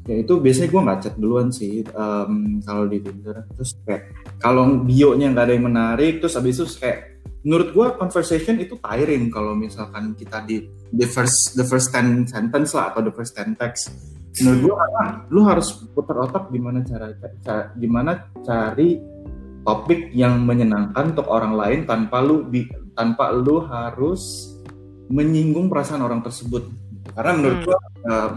[0.09, 4.81] ya itu biasanya gue nggak chat duluan sih um, kalau di Tinder terus kayak kalau
[4.83, 9.57] bio-nya nggak ada yang menarik terus abis itu kayak menurut gue conversation itu tiring kalau
[9.57, 13.93] misalkan kita di the first the first ten sentence lah atau the first ten text
[14.41, 19.01] menurut gue karena lu harus putar otak gimana cara, cara gimana cari
[19.61, 22.65] topik yang menyenangkan untuk orang lain tanpa lu bi,
[22.97, 24.53] tanpa lu harus
[25.11, 26.65] menyinggung perasaan orang tersebut
[27.13, 27.67] karena menurut hmm.
[27.67, 27.77] gue
[28.07, 28.29] eh,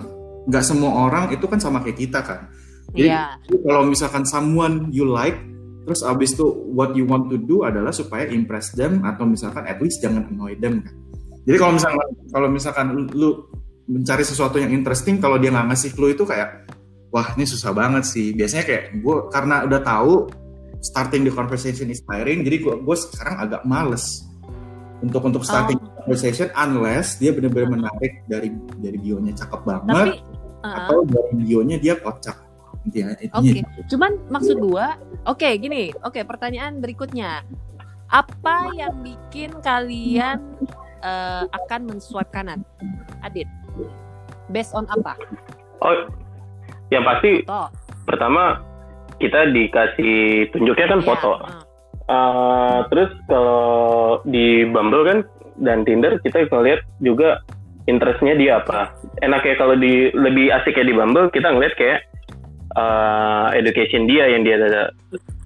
[0.50, 2.50] nggak uh, semua orang itu kan sama kayak kita kan
[2.92, 3.36] jadi yeah.
[3.64, 5.38] kalau misalkan someone you like
[5.84, 9.76] Terus abis itu what you want to do adalah supaya impress them atau misalkan at
[9.84, 10.94] least jangan annoy them kan.
[11.44, 13.30] Jadi kalau misalkan kalau misalkan lu
[13.84, 16.64] mencari sesuatu yang interesting kalau dia nggak ngasih clue itu kayak
[17.12, 18.32] wah ini susah banget sih.
[18.32, 20.32] Biasanya kayak gue karena udah tahu
[20.80, 24.24] starting the conversation is tiring jadi gue gue sekarang agak males
[25.00, 25.88] untuk untuk starting oh.
[26.00, 28.48] conversation unless dia benar-benar menarik dari
[28.80, 29.88] dari bionya cakep banget.
[29.92, 30.10] Tapi
[30.64, 30.76] uh-huh.
[30.80, 32.36] atau dari bionya dia kocak.
[32.84, 33.00] Oke,
[33.32, 33.64] okay.
[33.88, 37.40] cuman maksud gua, oke okay, gini, oke okay, pertanyaan berikutnya,
[38.12, 40.38] apa yang bikin kalian
[41.00, 42.60] uh, akan menswipe kanan,
[43.24, 43.48] Adit?
[44.52, 45.16] Based on apa?
[45.80, 46.12] Oh,
[46.92, 47.72] yang pasti foto.
[48.04, 48.60] pertama
[49.16, 51.08] kita dikasih tunjuknya kan yeah.
[51.08, 51.32] foto.
[52.04, 55.18] Uh, terus kalau di Bumble kan
[55.56, 57.40] dan Tinder kita ngeliat juga
[57.88, 58.92] interestnya dia apa.
[59.24, 62.04] Enaknya kalau di lebih asik ya di Bumble kita ngeliat kayak
[62.76, 64.58] uh, education dia yang dia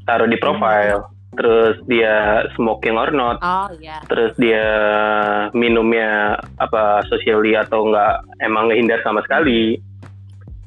[0.04, 1.04] taruh di profile.
[1.04, 1.16] Hmm.
[1.38, 3.38] Terus dia smoking or not.
[3.44, 4.02] Oh, yeah.
[4.10, 4.64] Terus dia
[5.54, 9.78] minumnya apa socially atau enggak emang ngehindar sama sekali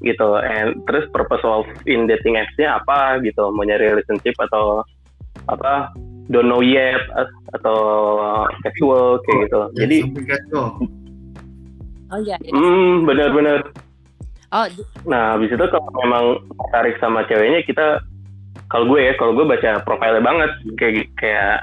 [0.02, 4.82] gitu and terus purpose of in dating apps-nya apa gitu mau nyari relationship atau
[5.46, 5.94] apa
[6.34, 7.02] don't know yet
[7.54, 7.78] atau
[8.66, 9.98] casual kayak gitu ya, jadi
[12.10, 12.52] oh iya, iya.
[12.52, 13.58] hmm benar-benar
[14.52, 14.68] oh
[15.08, 16.26] nah habis itu kalau memang
[16.72, 18.04] tarik sama ceweknya kita
[18.72, 21.58] kalau gue ya kalau gue baca profilnya banget kayak kayak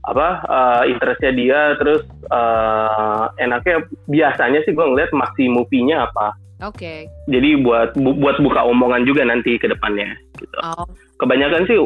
[0.00, 6.76] apa uh, interestnya dia terus uh, enaknya biasanya sih gue ngeliat movie-nya apa Oke.
[6.76, 7.00] Okay.
[7.32, 10.56] Jadi buat bu, buat buka omongan juga nanti ke depannya gitu.
[10.60, 10.84] Oh.
[11.16, 11.78] Kebanyakan sih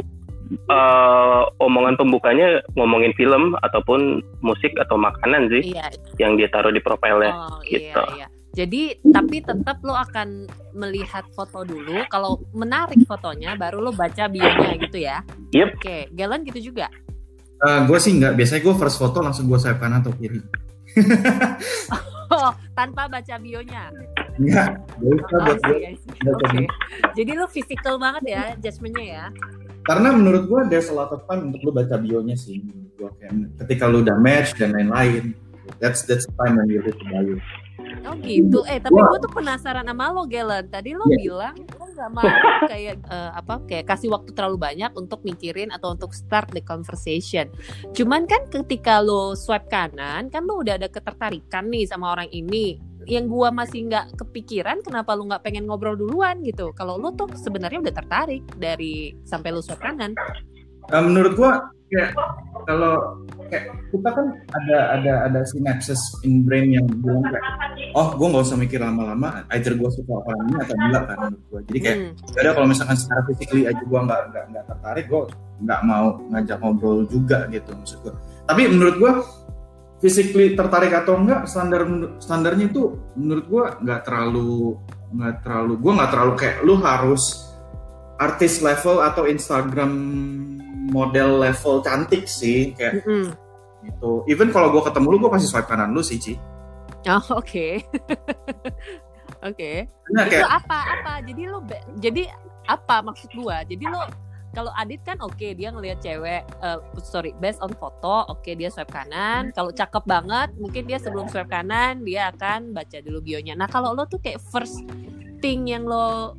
[0.66, 5.86] uh, omongan pembukanya ngomongin film ataupun musik atau makanan sih iya.
[6.18, 8.02] yang dia taruh di profilnya oh, iya, gitu.
[8.02, 8.28] Iya, iya.
[8.54, 10.46] Jadi tapi tetap lo akan
[10.78, 12.06] melihat foto dulu.
[12.06, 15.26] Kalau menarik fotonya, baru lo baca bionya gitu ya.
[15.50, 15.68] Yep.
[15.74, 16.00] Oke, okay.
[16.14, 16.86] Galen gitu juga.
[17.66, 18.38] Uh, gue sih nggak.
[18.38, 20.38] Biasanya gue first foto langsung gue swipe kanan atau kiri.
[22.30, 23.90] oh, tanpa baca bionya.
[24.34, 25.54] Enggak, Oke.
[25.62, 26.66] Okay.
[27.14, 29.26] Jadi lu physical banget ya judgementnya ya?
[29.84, 32.58] Karena menurut gua there's a lot of time untuk lu baca bionya sih.
[32.98, 33.14] Gua
[33.62, 35.38] ketika lu udah match dan lain-lain.
[35.78, 37.36] That's that's the time when you read the bio.
[38.02, 38.66] Oh gitu.
[38.66, 40.66] Eh tapi gue tuh penasaran sama lo Galen.
[40.68, 41.18] Tadi lo yeah.
[41.22, 42.26] bilang lo gak mau
[42.72, 47.46] kayak uh, apa kayak kasih waktu terlalu banyak untuk mikirin atau untuk start the conversation.
[47.94, 52.82] Cuman kan ketika lo swipe kanan kan lo udah ada ketertarikan nih sama orang ini
[53.04, 57.28] yang gua masih nggak kepikiran kenapa lu nggak pengen ngobrol duluan gitu kalau lu tuh
[57.36, 60.16] sebenarnya udah tertarik dari sampai lu swipe kanan
[60.90, 62.10] uh, menurut gua kayak
[62.64, 67.44] kalau kayak kita kan ada ada ada synapses in brain yang bilang kayak
[67.94, 71.44] oh gue nggak usah mikir lama-lama either gue suka orang ini atau enggak kan menurut
[71.46, 72.40] gue jadi kayak hmm.
[72.40, 75.22] ada kalau misalkan secara physically aja gue nggak nggak nggak tertarik gue
[75.62, 78.14] nggak mau ngajak ngobrol juga gitu maksud gue
[78.48, 79.12] tapi menurut gue
[80.02, 81.86] physically tertarik atau enggak standar
[82.18, 84.74] standarnya itu menurut gue nggak terlalu
[85.14, 87.22] nggak terlalu gue nggak terlalu kayak lu harus
[88.18, 89.92] artis level atau Instagram
[90.90, 93.26] model level cantik sih kayak mm -hmm.
[93.88, 94.12] gitu.
[94.28, 96.34] Even kalau gue ketemu lu, gue pasti swipe kanan lu sih, Ci.
[97.08, 97.44] Oh, oke.
[97.44, 97.72] Okay.
[99.44, 99.54] oke.
[99.54, 99.76] Okay.
[100.12, 100.44] Nah, kayak...
[100.44, 101.12] Itu apa apa?
[101.24, 101.58] Jadi lu
[102.00, 102.22] jadi
[102.68, 103.56] apa maksud gue?
[103.76, 104.00] Jadi lu
[104.54, 108.54] kalau Adit kan oke okay, dia ngelihat cewek uh, sorry based on foto oke okay,
[108.54, 113.18] dia swipe kanan kalau cakep banget mungkin dia sebelum swipe kanan dia akan baca dulu
[113.20, 114.78] bionya nah kalau lo tuh kayak first
[115.42, 116.38] thing yang lo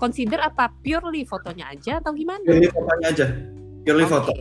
[0.00, 3.26] consider apa purely fotonya aja atau gimana purely fotonya aja
[3.82, 4.14] purely okay.
[4.14, 4.32] foto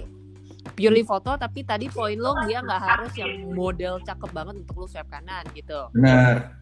[0.77, 4.88] purely foto tapi tadi poin lo dia nggak harus yang model cakep banget untuk lo
[4.88, 5.89] swipe kanan gitu.
[5.93, 6.58] Benar.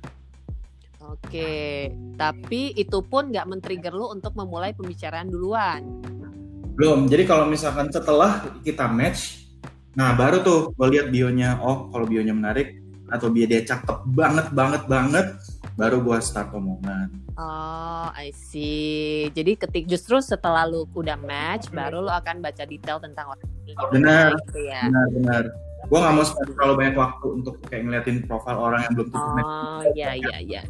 [0.99, 5.83] Oke tapi itu pun nggak men-trigger lo untuk memulai pembicaraan duluan.
[6.79, 7.07] Belum.
[7.11, 9.39] Jadi kalau misalkan setelah kita match
[9.97, 12.77] nah baru tuh gue lihat bionya oh kalau bionya menarik
[13.09, 15.27] atau bio dia cakep banget banget banget
[15.79, 17.07] baru gue start omongan.
[17.39, 19.31] Oh, I see.
[19.31, 23.73] Jadi ketik justru setelah lu udah match, baru lu akan baca detail tentang orang ini.
[23.95, 24.91] Benar, gitu ya.
[24.91, 25.43] benar, benar.
[25.87, 29.39] Gue nggak mau spend terlalu banyak waktu untuk kayak ngeliatin profil orang yang belum tentu
[29.39, 30.61] Oh, iya, iya, iya.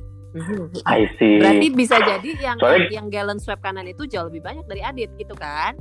[0.86, 1.42] I see.
[1.42, 5.10] Berarti bisa jadi yang Soalnya, yang gallon swab kanan itu jauh lebih banyak dari Adit
[5.18, 5.74] gitu kan?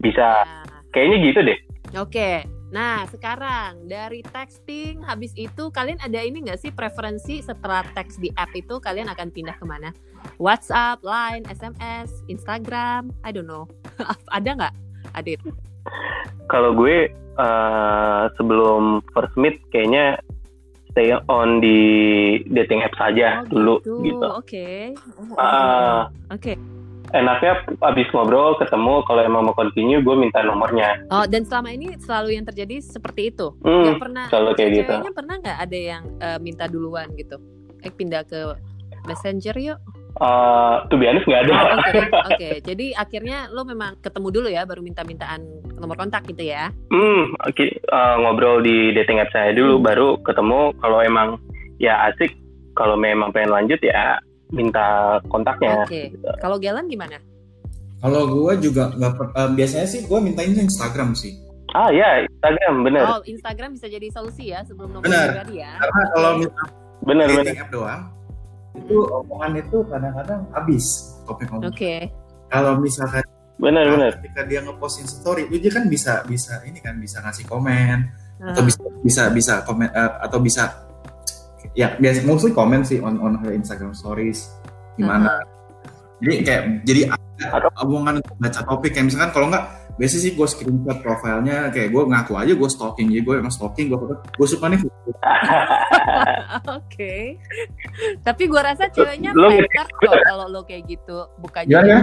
[0.00, 0.48] Bisa.
[0.48, 0.80] Nah.
[0.96, 1.58] Kayaknya gitu deh.
[2.00, 2.08] Oke.
[2.08, 2.36] Okay.
[2.70, 8.30] Nah, sekarang dari texting habis itu kalian ada ini nggak sih preferensi setelah teks di
[8.38, 9.90] app itu kalian akan pindah ke mana?
[10.38, 13.66] WhatsApp, Line, SMS, Instagram, I don't know.
[14.36, 14.74] ada nggak,
[15.18, 15.42] Adit?
[16.46, 17.10] Kalau gue
[17.42, 20.22] uh, sebelum first meet kayaknya
[20.94, 21.78] stay on di
[22.54, 23.94] dating app saja oh, dulu gitu.
[24.06, 24.28] gitu.
[24.30, 24.38] Oke.
[24.46, 24.82] Okay.
[25.34, 26.54] Uh, Oke.
[26.54, 26.79] Okay
[27.12, 31.94] enaknya abis ngobrol ketemu kalau emang mau continue gue minta nomornya oh dan selama ini
[31.98, 36.02] selalu yang terjadi seperti itu hmm, gak pernah selalu kayak gitu pernah nggak ada yang
[36.22, 37.36] uh, minta duluan gitu
[37.82, 38.54] eh pindah ke
[39.08, 39.80] messenger yuk
[40.18, 41.54] Uh, tuh biasa nggak ada.
[41.54, 41.78] Oke, oh, oke.
[41.86, 42.54] Okay, okay.
[42.66, 45.40] Jadi akhirnya lo memang ketemu dulu ya, baru minta-mintaan
[45.78, 46.74] nomor kontak gitu ya?
[46.90, 47.78] Hmm, okay.
[47.94, 49.86] uh, ngobrol di dating app saya dulu, hmm.
[49.86, 50.74] baru ketemu.
[50.82, 51.38] Kalau emang
[51.78, 52.34] ya asik,
[52.74, 54.18] kalau memang pengen lanjut ya
[54.50, 55.82] minta kontaknya.
[55.82, 55.88] Oke.
[55.88, 56.04] Okay.
[56.14, 56.26] Gitu.
[56.42, 57.18] Kalau Galan gimana?
[58.00, 61.36] Kalau gue juga nggak uh, biasanya sih gue mintain Instagram sih.
[61.76, 63.04] Ah ya Instagram bener.
[63.06, 65.76] Oh Instagram bisa jadi solusi ya sebelum nomor pribadi ya.
[65.78, 67.54] Karena kalau misalnya bener bener.
[67.56, 68.02] app doang
[68.70, 70.84] itu omongan itu kadang-kadang habis
[71.28, 71.48] topik.
[71.52, 71.64] Oke.
[71.74, 72.00] Okay.
[72.50, 73.22] Kalau misalkan
[73.60, 77.20] benar nah, benar ketika dia ngeposting story itu dia kan bisa bisa ini kan bisa
[77.20, 78.08] ngasih komen
[78.40, 78.56] uh.
[78.56, 80.89] atau bisa bisa bisa komen uh, atau bisa
[81.78, 84.50] ya biasa mostly komen sih on on her Instagram stories
[84.98, 85.42] gimana uh.
[86.18, 87.00] jadi kayak jadi
[87.40, 89.64] ada omongan untuk baca topik kayak misalkan kalau nggak
[89.96, 93.92] biasa sih gue screenshot profilnya kayak gue ngaku aja gue stalking jadi gue emang stalking
[93.92, 94.80] gue gue suka nih
[96.80, 97.38] Oke.
[98.26, 102.00] Tapi gue rasa ceweknya pintar kok kalau lo kayak gitu bukan ya, ya.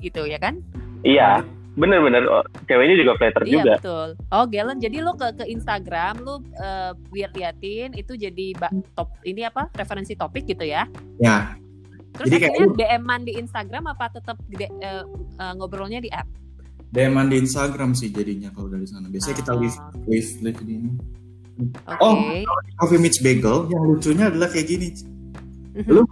[0.00, 0.60] gitu ya kan?
[1.04, 1.44] Iya,
[1.80, 3.74] bener-bener oh, ceweknya juga flatter iya, juga.
[3.80, 4.08] betul.
[4.28, 8.52] Oh, Galen, jadi lo ke ke Instagram, lo uh, lihat liatin itu jadi
[8.92, 10.84] top ini apa referensi topik gitu ya?
[11.16, 11.56] Ya.
[12.20, 13.00] Terus jadi akhirnya kayak...
[13.00, 15.04] DM-an di Instagram apa tetap uh,
[15.40, 16.28] uh, ngobrolnya di app?
[16.90, 19.08] DM-an di Instagram sih jadinya kalau dari sana.
[19.08, 19.40] Biasanya oh.
[19.40, 19.76] kita live
[20.10, 20.92] live live di ini.
[21.60, 22.00] Okay.
[22.00, 22.16] Oh,
[22.80, 24.88] Coffee Meets Bagel yang lucunya adalah kayak gini.
[25.76, 25.92] Mm-hmm.
[25.92, 26.02] Lu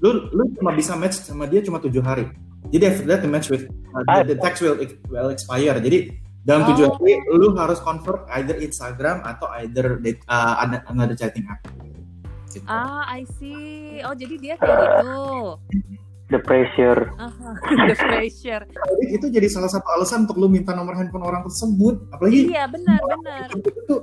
[0.00, 2.26] lu lu cuma bisa match sama dia cuma tujuh hari.
[2.68, 3.64] Jadi after that the match with
[3.96, 4.76] uh, the, the text will
[5.08, 5.80] will expire.
[5.80, 6.12] Jadi
[6.44, 6.96] dalam tujuh oh.
[6.96, 9.96] hari lu harus convert either Instagram atau either
[10.28, 10.54] uh,
[10.88, 11.64] another chatting app.
[12.50, 12.66] Gitu.
[12.66, 14.02] Ah, I see.
[14.02, 15.20] Oh, jadi dia kayak gitu.
[16.30, 17.10] The pressure.
[17.18, 17.54] Uh-huh.
[17.90, 18.62] The pressure.
[18.66, 22.10] Jadi itu jadi salah satu alasan untuk lu minta nomor handphone orang tersebut.
[22.10, 23.46] Apalagi Iya, benar, benar.
[23.54, 23.94] Itu,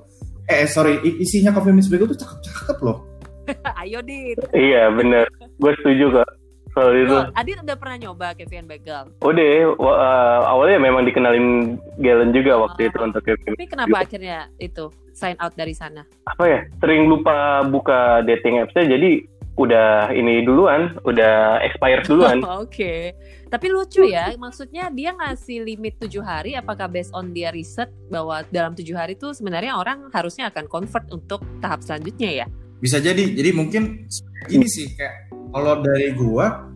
[0.48, 3.04] eh sorry, isinya Coffee Miss Bagel tuh cakep-cakep loh.
[3.84, 4.40] Ayo, Dit.
[4.56, 5.28] Iya, benar.
[5.60, 6.37] Gue setuju, Kak
[6.78, 7.18] soal itu.
[7.34, 9.10] Adit udah pernah nyoba Kevin Bagel?
[9.26, 9.50] Udah,
[9.82, 12.90] uh, awalnya memang dikenalin Galen juga waktu oh.
[12.94, 13.58] itu untuk Kevin.
[13.58, 16.06] Tapi kenapa akhirnya itu sign out dari sana?
[16.30, 16.60] Apa ya?
[16.78, 19.26] Sering lupa buka dating apps-nya jadi
[19.58, 22.46] udah ini duluan, udah expired duluan.
[22.62, 22.70] Oke.
[22.70, 23.02] okay.
[23.48, 26.54] Tapi lucu ya, maksudnya dia ngasih limit tujuh hari.
[26.54, 31.08] Apakah based on dia riset bahwa dalam tujuh hari itu sebenarnya orang harusnya akan convert
[31.10, 32.48] untuk tahap selanjutnya ya?
[32.78, 33.24] Bisa jadi.
[33.34, 34.06] Jadi mungkin
[34.52, 36.67] ini sih kayak kalau dari gua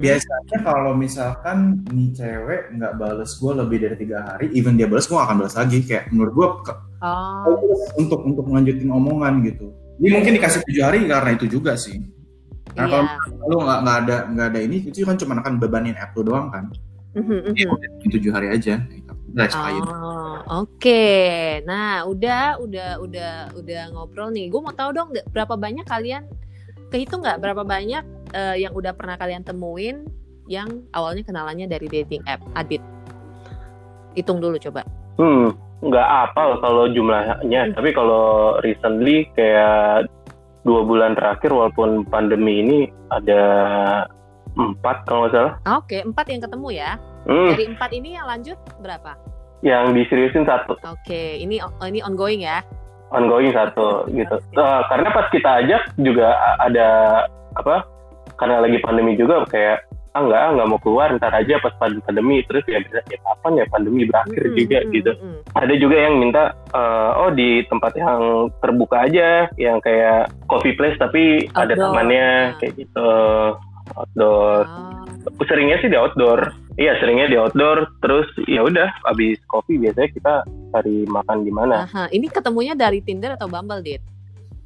[0.00, 5.04] biasanya kalau misalkan nih cewek nggak bales gue lebih dari tiga hari even dia bales
[5.04, 6.72] gue gak akan balas lagi kayak menurut gue ke,
[7.04, 7.56] oh.
[8.00, 12.00] untuk untuk melanjutin omongan gitu ini mungkin dikasih tujuh hari karena itu juga sih
[12.72, 13.04] nah yeah.
[13.36, 16.24] kalau lu nggak nggak ada nggak ada ini itu kan cuma akan bebanin app lu
[16.24, 16.72] doang kan
[17.12, 17.52] mm-hmm.
[17.52, 17.68] ya,
[18.08, 18.80] tujuh hari aja
[19.32, 20.76] Oh, oke.
[20.76, 21.64] Okay.
[21.64, 24.52] Nah, udah, udah, udah, udah ngobrol nih.
[24.52, 26.28] Gue mau tahu dong, berapa banyak kalian
[26.92, 30.08] kehitung nggak berapa banyak uh, yang udah pernah kalian temuin
[30.50, 32.82] yang awalnya kenalannya dari dating app Adit
[34.18, 34.82] hitung dulu coba
[35.20, 37.74] hmm nggak apa kalau jumlahnya hmm.
[37.74, 40.06] tapi kalau recently kayak
[40.62, 42.78] dua bulan terakhir walaupun pandemi ini
[43.10, 43.42] ada
[44.54, 46.90] empat kalau nggak salah oke okay, empat yang ketemu ya
[47.26, 47.50] hmm.
[47.50, 49.18] dari empat ini yang lanjut berapa
[49.66, 51.42] yang diseriusin satu oke okay.
[51.42, 52.62] ini ini ongoing ya
[53.12, 54.36] ongoing satu gitu.
[54.56, 56.88] Uh, karena pas kita ajak juga ada
[57.54, 57.84] apa?
[58.42, 62.44] Karena lagi pandemi juga kayak ah nggak ah, nggak mau keluar ntar aja pas pandemi
[62.44, 65.38] terus ya bisa ya kapan ya pandemi berakhir mm -hmm, juga gitu mm -hmm.
[65.56, 66.42] ada juga yang minta
[66.76, 71.64] uh, oh di tempat yang terbuka aja yang kayak coffee place tapi outdoor.
[71.64, 72.56] ada tamannya nah.
[72.60, 73.08] kayak gitu
[73.96, 75.44] outdoor oh.
[75.48, 80.34] seringnya sih di outdoor Iya seringnya di outdoor terus ya udah habis kopi biasanya kita
[80.72, 81.84] cari makan di mana.
[82.08, 84.00] Ini ketemunya dari Tinder atau Bumble, Dit?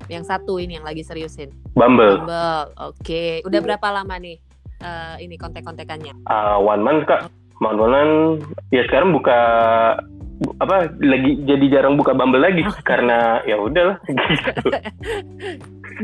[0.07, 1.51] Yang satu ini yang lagi seriusin.
[1.77, 2.25] Bumble.
[2.25, 2.65] Bumble.
[2.81, 2.97] Oke.
[3.05, 3.31] Okay.
[3.45, 4.41] Udah berapa lama nih
[4.81, 6.17] uh, ini kontek-kontekannya?
[6.25, 7.29] Uh, one month kak.
[7.61, 9.39] One month ya sekarang buka
[10.61, 14.69] apa lagi jadi jarang buka Bumble lagi karena ya udahlah gitu.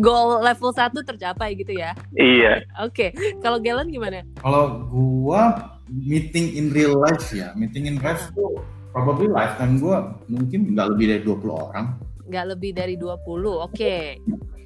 [0.00, 1.96] Goal level 1 tercapai gitu ya.
[2.16, 2.64] Iya.
[2.80, 3.36] Oke, okay.
[3.44, 4.24] kalau Galen gimana?
[4.40, 8.56] Kalau gua meeting in real life ya meeting in life tuh
[8.96, 9.96] probably lifetime gue
[10.32, 11.86] mungkin nggak lebih dari 20 orang
[12.32, 14.16] nggak lebih dari 20 oke okay.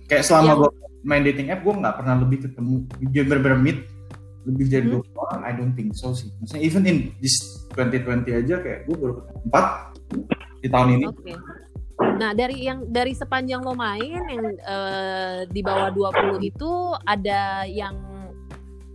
[0.06, 0.58] kayak selama yang...
[0.62, 0.70] gue
[1.06, 2.74] main dating app gue nggak pernah lebih ketemu
[3.14, 3.78] dia bener-bener meet
[4.46, 5.02] lebih dari hmm.
[5.06, 7.38] 20 orang I don't think so sih maksudnya even in this
[7.78, 11.36] 2020 aja kayak gue baru ketemu 4 di tahun ini okay.
[11.96, 16.70] Nah, dari yang dari sepanjang lo main yang uh, di bawah 20 itu
[17.08, 17.96] ada yang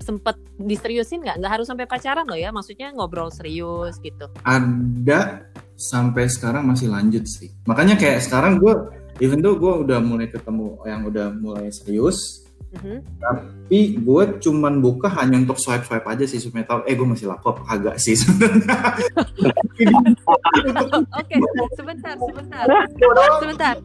[0.01, 1.41] sempet diseriusin nggak?
[1.41, 4.29] Nggak harus sampai pacaran loh ya, maksudnya ngobrol serius gitu.
[4.45, 7.49] Ada sampai sekarang masih lanjut sih.
[7.65, 8.73] Makanya kayak sekarang gue,
[9.21, 12.97] even though gue udah mulai ketemu yang udah mulai serius, Mm-hmm.
[13.19, 17.27] Tapi gue cuman buka hanya untuk swipe swipe aja sih supaya tahu eh gue masih
[17.27, 18.63] laku apa kagak sih sebenarnya.
[21.19, 21.35] Oke,
[21.75, 22.63] sebentar, sebentar.
[23.43, 23.75] sebentar.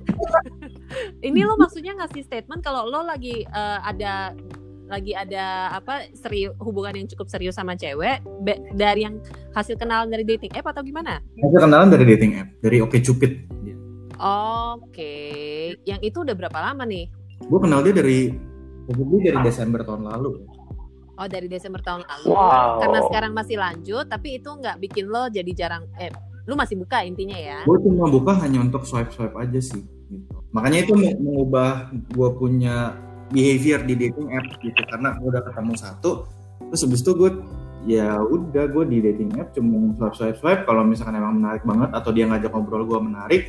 [1.18, 4.38] ini lo maksudnya ngasih statement kalau lo lagi uh, ada
[4.86, 9.18] lagi ada apa serius hubungan yang cukup serius sama cewek be, dari yang
[9.50, 11.18] hasil kenalan dari dating app atau gimana?
[11.42, 13.50] Hasil kenalan dari dating app dari Oke Cupid.
[14.16, 15.14] Oke,
[15.84, 17.08] yang itu udah berapa lama nih?
[17.44, 18.32] Gue kenal dia dari
[18.86, 20.46] gue dari Desember tahun lalu.
[21.16, 22.28] Oh dari Desember tahun lalu.
[22.32, 22.80] Wow.
[22.80, 25.88] Karena sekarang masih lanjut, tapi itu nggak bikin lo jadi jarang.
[25.96, 26.12] Eh,
[26.48, 27.58] lu masih buka intinya ya?
[27.64, 29.84] Gue cuma buka hanya untuk swipe swipe aja sih.
[29.84, 30.36] Gitu.
[30.52, 36.10] Makanya itu mengubah gue punya behavior di dating app gitu karena gue udah ketemu satu
[36.70, 37.30] terus habis itu gue
[37.86, 41.90] ya udah gue di dating app cuma swipe swipe swipe kalau misalkan emang menarik banget
[41.94, 43.42] atau dia ngajak ngobrol gue menarik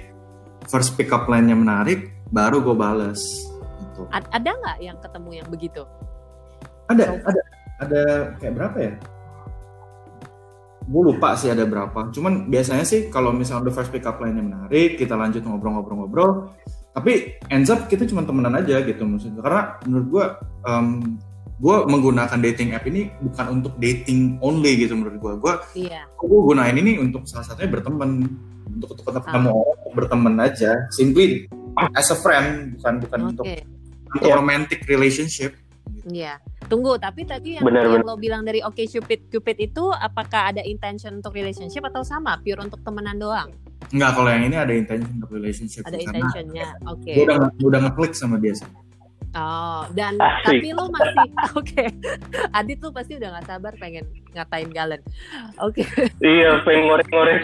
[0.68, 3.48] first pick up line-nya menarik baru gue bales.
[3.78, 4.02] Gitu.
[4.12, 5.82] ada nggak yang ketemu yang begitu?
[6.88, 7.42] Ada so, ada.
[7.78, 8.02] Ada
[8.42, 8.94] kayak berapa ya?
[10.88, 12.10] Gue lupa sih ada berapa.
[12.16, 16.54] Cuman biasanya sih kalau misalnya the first pick up line-nya menarik kita lanjut ngobrol-ngobrol-ngobrol.
[16.96, 19.44] Tapi ends up kita cuma temenan aja gitu maksudnya.
[19.46, 20.26] Karena menurut gue
[20.66, 20.88] um,
[21.58, 25.54] gue menggunakan dating app ini bukan untuk dating only gitu menurut gue gue
[25.90, 26.06] iya.
[26.14, 28.30] gue gunain ini untuk salah satunya berteman
[28.68, 29.64] untuk untuk ketemu ah.
[29.74, 31.48] orang berteman aja simply
[31.96, 33.32] as a friend bukan bukan okay.
[33.32, 33.46] untuk
[34.14, 35.56] untuk romantic relationship
[36.08, 36.40] Iya.
[36.68, 38.08] Tunggu, tapi tadi yang, bener, yang bener.
[38.08, 42.36] lo bilang dari Oke okay, Cupid Cupid itu apakah ada intention untuk relationship atau sama
[42.44, 43.52] pure untuk temenan doang?
[43.92, 45.88] Enggak, kalau yang ini ada intention untuk relationship.
[45.88, 47.04] Ada intentionnya, oke.
[47.04, 47.16] Okay.
[47.16, 48.68] Gue udah, udah ngeklik sama dia sih.
[49.38, 50.66] Oh, dan Asik.
[50.66, 51.62] tapi lo masih oke.
[51.62, 51.88] Okay.
[52.58, 54.02] Adit tuh pasti udah gak sabar pengen
[54.34, 55.02] ngatain Galen.
[55.62, 55.86] Oke.
[55.86, 56.10] Okay.
[56.26, 57.42] Iya, pengen ngorek-ngorek.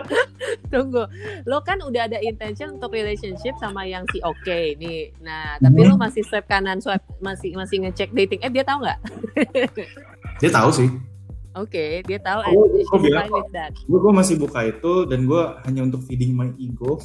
[0.72, 1.04] Tunggu.
[1.44, 5.12] Lo kan udah ada intention untuk relationship sama yang si oke okay nih.
[5.20, 5.92] Nah, tapi hmm.
[5.92, 9.00] lo masih swipe kanan, swipe masih masih ngecek dating Eh, dia tahu nggak?
[10.40, 10.88] dia tahu sih.
[11.58, 12.46] Oke, okay, dia tahu.
[12.46, 17.02] Oh, gue bilang, gue, gue masih buka itu dan gue hanya untuk feeding my ego.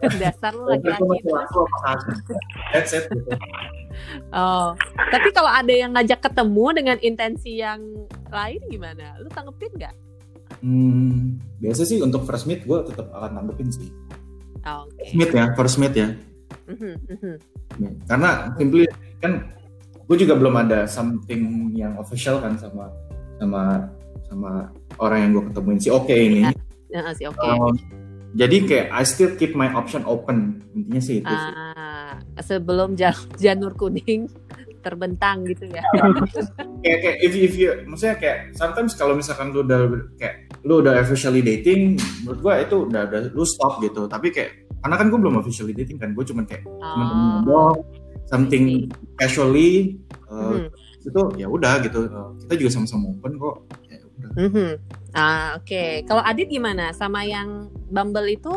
[0.20, 1.48] Dasar lu laki-laki terus.
[2.76, 3.32] Headset gitu.
[4.36, 4.76] Oh,
[5.08, 7.80] tapi kalau ada yang ngajak ketemu dengan intensi yang
[8.28, 9.16] lain gimana?
[9.24, 9.94] Lu tanggepin nggak?
[10.60, 13.88] Hmm, biasa sih untuk first meet gue tetap akan tanggepin sih.
[14.68, 15.16] Oh, okay.
[15.16, 16.12] Meet ya, first meet ya.
[16.68, 17.92] Mm-hmm, mm-hmm.
[18.04, 18.84] Karena simply
[19.24, 19.56] kan
[20.06, 22.92] gue juga belum ada something yang official kan sama
[23.38, 23.90] sama
[24.26, 26.42] sama orang yang gue ketemuin si Oke okay ini.
[26.90, 27.38] Ya, si Oke.
[27.38, 27.52] Okay.
[27.52, 27.74] Um,
[28.36, 31.32] jadi kayak I still keep my option open intinya sih itu.
[31.32, 31.52] Sih.
[31.56, 32.92] Ah, sebelum
[33.40, 34.28] janur kuning
[34.84, 35.82] terbentang gitu ya.
[36.84, 39.88] kayak kayak if, if you maksudnya kayak sometimes kalau misalkan lu udah
[40.20, 44.04] kayak lu udah officially dating, menurut gue itu udah udah lu stop gitu.
[44.04, 46.78] Tapi kayak karena kan gue belum officially dating kan, gue cuma kayak oh.
[46.78, 47.74] teman-teman ngobrol,
[48.28, 49.96] something casually.
[50.28, 52.10] Uh, hmm itu ya udah gitu
[52.44, 54.70] kita juga sama-sama open kok ya Mm -hmm.
[55.16, 55.64] Ah oke.
[55.64, 56.04] Okay.
[56.04, 56.92] Kalau Adit gimana?
[56.92, 58.52] Sama yang Bumble itu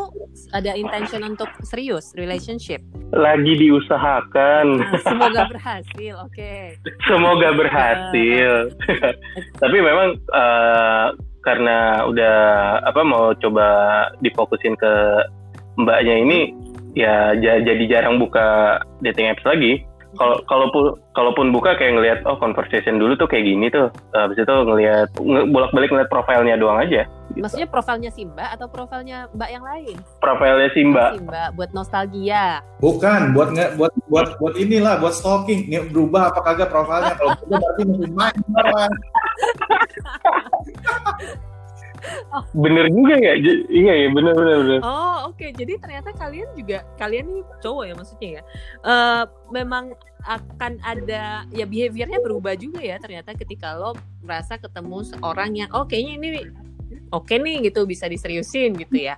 [0.52, 2.84] ada intention untuk serius relationship?
[3.16, 4.80] Lagi diusahakan.
[4.80, 6.14] Ah, semoga berhasil.
[6.20, 6.36] Oke.
[6.36, 6.64] Okay.
[7.08, 8.76] Semoga berhasil.
[8.76, 9.12] Uh,
[9.62, 12.36] Tapi memang uh, karena udah
[12.84, 13.68] apa mau coba
[14.20, 14.92] difokusin ke
[15.80, 16.40] mbaknya ini
[16.92, 19.80] ya jadi jarang buka dating apps lagi
[20.18, 23.90] kalau kalaupun kalaupun buka kayak ngelihat oh conversation dulu tuh kayak gini tuh.
[24.14, 25.06] Habis itu ngelihat
[25.50, 27.06] bolak-balik ngeliat profilnya doang aja.
[27.30, 27.46] Gitu.
[27.46, 29.94] maksudnya profilnya Simba atau profilnya Mbak yang lain?
[30.18, 32.58] Profilnya Simba Simba buat nostalgia.
[32.82, 35.70] Bukan buat nggak buat buat buat inilah buat stalking.
[35.70, 37.14] Ini berubah apa kagak profilnya?
[37.14, 38.34] Kalau berubah berarti masih main
[42.34, 42.44] oh.
[42.56, 43.32] Bener juga ya,
[43.68, 44.80] iya ya bener bener bener.
[44.82, 45.50] Oh oke, okay.
[45.54, 48.42] jadi ternyata kalian juga kalian nih cowok ya maksudnya ya,
[48.84, 49.92] uh, memang
[50.28, 55.88] akan ada ya behaviornya berubah juga ya ternyata ketika lo merasa ketemu seorang yang oh
[55.88, 56.28] kayaknya ini
[57.08, 59.16] oke okay nih gitu bisa diseriusin gitu ya.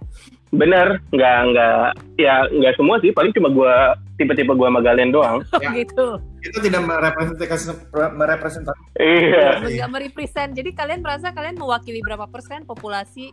[0.52, 1.86] Bener, nggak nggak
[2.20, 3.76] ya nggak semua sih, paling cuma gue
[4.20, 5.40] tipe-tipe gue sama Galen doang.
[5.52, 5.70] Oh, ya.
[5.76, 6.16] gitu.
[6.42, 8.82] Itu tidak merepresentasi merepresentasi.
[8.98, 9.62] Iya.
[9.62, 10.50] Nggak merepresent.
[10.56, 13.30] Jadi kalian merasa kalian mewakili berapa persen populasi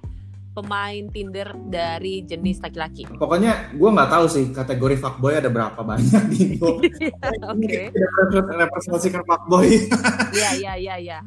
[0.54, 3.08] pemain Tinder dari jenis laki-laki?
[3.08, 6.60] Pokoknya gue nggak tahu sih kategori fuckboy ada berapa banyak di
[7.54, 7.94] Oke.
[8.60, 9.70] Representasikan fuckboy.
[10.30, 11.20] Iya iya iya iya.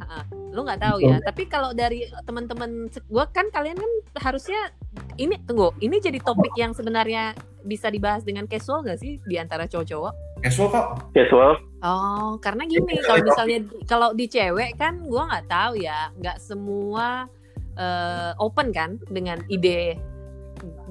[0.55, 1.19] Lu nggak tahu ya.
[1.25, 3.91] Tapi kalau dari teman-teman gue kan kalian kan
[4.23, 4.71] harusnya
[5.17, 9.71] ini tunggu ini jadi topik yang sebenarnya bisa dibahas dengan casual gak sih di antara
[9.71, 10.43] cowok-cowok?
[10.43, 10.87] Casual kok.
[11.15, 11.53] Casual.
[11.83, 17.31] Oh, karena gini kalau misalnya kalau di cewek kan gue nggak tahu ya, nggak semua
[17.79, 19.99] uh, open kan dengan ide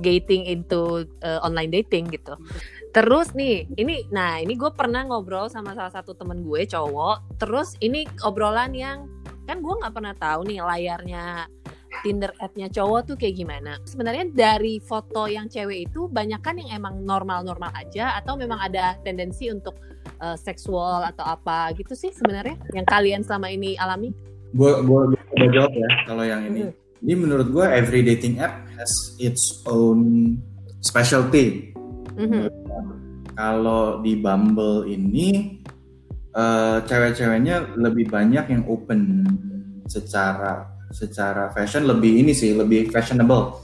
[0.03, 2.35] gating into uh, online dating gitu.
[2.91, 7.39] Terus nih, ini nah ini gue pernah ngobrol sama salah satu temen gue cowok.
[7.39, 9.07] Terus ini obrolan yang
[9.47, 11.47] kan gue nggak pernah tahu nih layarnya
[11.99, 13.77] Tinder ad-nya cowok tuh kayak gimana?
[13.83, 18.95] Sebenarnya dari foto yang cewek itu banyak kan yang emang normal-normal aja atau memang ada
[19.03, 19.75] tendensi untuk
[20.23, 24.15] uh, seksual atau apa gitu sih sebenarnya yang kalian selama ini alami?
[24.55, 26.71] Gue gue jawab ya kalau yang ini.
[26.71, 26.79] Mm-hmm.
[27.01, 30.37] Ini menurut gue every dating app has its own
[30.85, 31.73] specialty.
[32.15, 32.45] Mm-hmm.
[33.33, 35.59] Kalau di Bumble ini
[36.35, 39.25] uh, cewek-ceweknya lebih banyak yang open
[39.89, 43.57] secara secara fashion lebih ini sih lebih fashionable.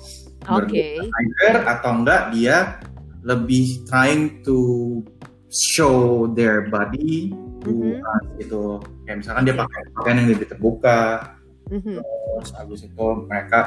[0.47, 0.95] Oke.
[0.95, 1.53] Okay.
[1.63, 2.79] atau enggak dia
[3.27, 4.99] lebih trying to
[5.51, 8.39] show their body to mm -hmm.
[8.39, 8.79] gitu.
[9.03, 10.99] Kayak misalkan dia pakai pakaian yang lebih terbuka.
[11.67, 11.97] Mm -hmm.
[11.99, 13.59] Terus habis itu mereka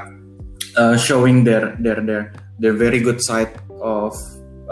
[0.80, 2.24] uh, showing their their their
[2.56, 4.16] their very good side of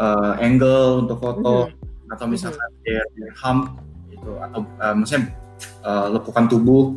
[0.00, 2.12] uh, angle untuk foto mm -hmm.
[2.16, 2.84] atau misalkan mm -hmm.
[2.88, 3.62] their, their hump
[4.08, 5.28] itu atau uh, maksudnya
[5.84, 6.96] uh, lepukan tubuh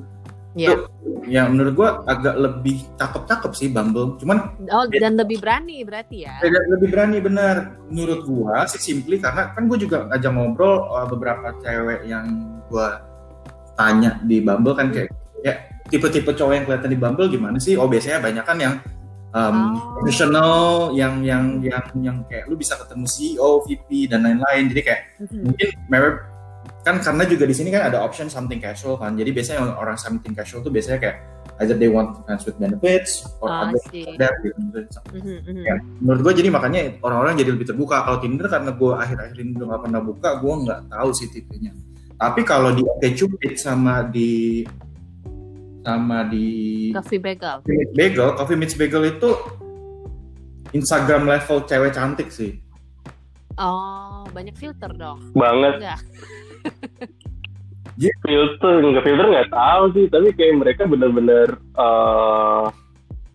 [0.52, 0.84] Yeah.
[1.32, 4.20] Yang menurut gue agak lebih cakep-cakep sih Bumble.
[4.20, 6.44] Cuman oh dan lebih berani berarti ya.
[6.44, 11.56] Lebih berani bener menurut gue sih simply karena kan gue juga ngajak ngobrol uh, beberapa
[11.64, 12.88] cewek yang gue
[13.80, 15.10] tanya di Bumble kan kayak
[15.42, 15.56] ya
[15.88, 17.80] tipe-tipe cowok yang kelihatan di Bumble gimana sih?
[17.80, 18.74] Oh biasanya banyak kan yang
[19.32, 20.00] um, oh.
[20.00, 20.58] profesional
[20.96, 24.64] yang yang yang yang kayak lu bisa ketemu CEO, VP dan lain-lain.
[24.72, 25.42] Jadi kayak mm-hmm.
[25.48, 25.70] mungkin
[26.82, 30.34] kan karena juga di sini kan ada option something casual kan jadi biasanya orang something
[30.34, 31.18] casual tuh biasanya kayak
[31.62, 33.78] either they want friends with benefits or oh, other
[34.18, 34.58] that gitu.
[35.14, 39.38] Mm-hmm, ya, menurut gue jadi makanya orang-orang jadi lebih terbuka kalau Tinder karena gue akhir-akhir
[39.38, 41.72] ini udah gak pernah buka gue nggak tahu sih tipenya
[42.18, 44.66] tapi kalau di OkCupid sama di
[45.86, 46.50] sama di
[46.98, 49.30] Coffee Bagel Coffee Meets Bagel Coffee Meets Bagel itu
[50.74, 52.58] Instagram level cewek cantik sih
[53.60, 55.20] Oh, banyak filter dong.
[55.36, 55.84] Banget.
[55.84, 56.00] Enggak.
[58.26, 62.72] Filter nggak filter nggak tahu sih tapi kayak mereka bener-bener uh,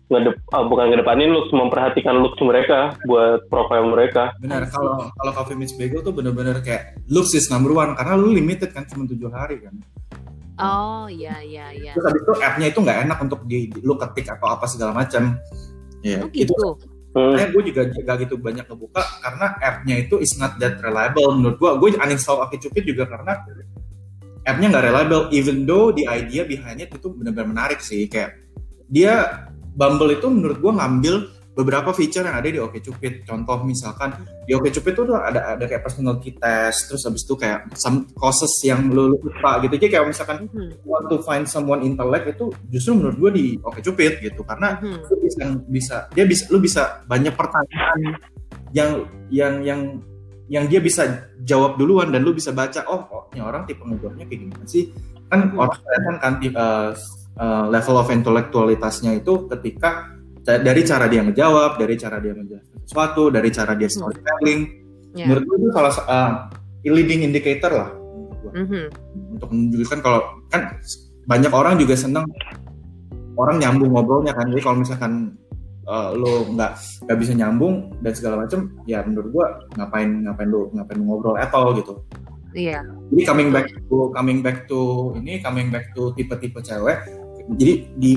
[0.07, 4.31] ngedep uh, bukan ngedepanin looks memperhatikan looks mereka buat profile mereka.
[4.39, 8.31] Benar kalau kalau Coffee Meets Bagel tuh bener-bener kayak looks is number one karena lu
[8.31, 9.75] limited kan cuma tujuh hari kan.
[10.57, 11.91] Oh iya iya iya.
[11.91, 14.95] Terus habis itu app-nya itu nggak enak untuk di, di lu ketik atau apa segala
[14.95, 15.35] macam.
[16.01, 16.55] Ya oh, gitu.
[16.55, 16.67] itu
[17.17, 17.49] Hmm.
[17.49, 21.71] gue juga gak gitu banyak ngebuka karena app-nya itu is not that reliable menurut gue.
[21.81, 23.41] Gue uninstall Cupid juga karena
[24.45, 25.23] app-nya nggak reliable.
[25.33, 28.05] Even though the idea behind it itu benar-benar menarik sih.
[28.05, 28.37] Kayak
[28.85, 29.45] dia
[29.77, 31.15] Bumble itu menurut gue ngambil
[31.57, 33.25] beberapa feature yang ada di OkCupid.
[33.25, 34.13] Contoh misalkan
[34.45, 38.93] di OkCupid itu ada ada kayak personality test, terus habis itu kayak some causes yang
[38.93, 39.73] lu lupa gitu.
[39.81, 40.85] Jadi kayak misalkan mm-hmm.
[40.85, 45.09] want to find someone intellect itu justru menurut gue di OkCupid gitu karena mm-hmm.
[45.09, 47.99] lu bisa bisa dia bisa lu bisa banyak pertanyaan
[48.69, 48.89] yang
[49.33, 49.81] yang yang
[50.47, 54.29] yang dia bisa jawab duluan dan lu bisa baca oh, oh ini orang tipe ngejawabnya
[54.29, 54.93] kayak gimana sih
[55.27, 55.59] kan mm-hmm.
[55.59, 56.89] orang kelihatan kan uh,
[57.41, 60.16] uh, level of intelektualitasnya itu ketika
[60.47, 63.95] dari cara dia ngejawab, dari cara dia menjelaskan sesuatu, dari cara dia hmm.
[63.99, 64.61] storytelling.
[65.11, 65.27] Yeah.
[65.27, 66.31] Menurut gue itu salah uh,
[66.87, 67.89] leading indicator lah
[68.53, 68.85] mm-hmm.
[69.33, 70.21] untuk menunjukkan kalau
[70.53, 70.77] kan
[71.27, 72.23] banyak orang juga seneng
[73.35, 74.47] orang nyambung ngobrolnya kan.
[74.49, 75.13] Jadi kalau misalkan
[75.89, 76.71] uh, lo nggak
[77.07, 79.45] nggak bisa nyambung dan segala macam, ya menurut gue
[79.77, 81.93] ngapain ngapain lo ngapain ngobrol atau gitu.
[82.55, 82.81] Iya.
[82.81, 82.83] Yeah.
[83.13, 84.79] Jadi coming back to coming back to
[85.19, 87.03] ini coming back to tipe-tipe cewek.
[87.57, 88.13] Jadi di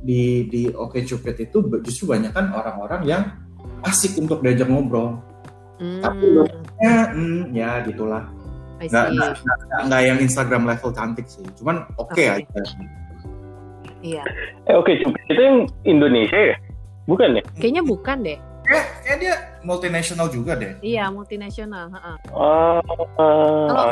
[0.00, 3.22] di di Oke Cupid itu justru banyak kan orang-orang yang
[3.84, 5.20] asik untuk diajak ngobrol.
[5.80, 6.00] Mm.
[6.04, 8.24] Tapi looknya, hmm, ya gitulah.
[8.80, 11.44] Nggak, nggak, nggak, nggak yang Instagram level cantik sih.
[11.60, 12.48] Cuman oke okay okay.
[12.48, 12.60] aja.
[14.00, 14.24] Iya.
[14.64, 16.56] Eh, oke, okay, Cupid itu yang Indonesia ya?
[17.04, 17.44] Bukan ya?
[17.60, 18.38] Kayaknya bukan deh.
[18.64, 20.72] Kayak, kayak dia multinasional juga deh.
[20.80, 21.92] Iya, multinasional.
[22.32, 22.80] Oh,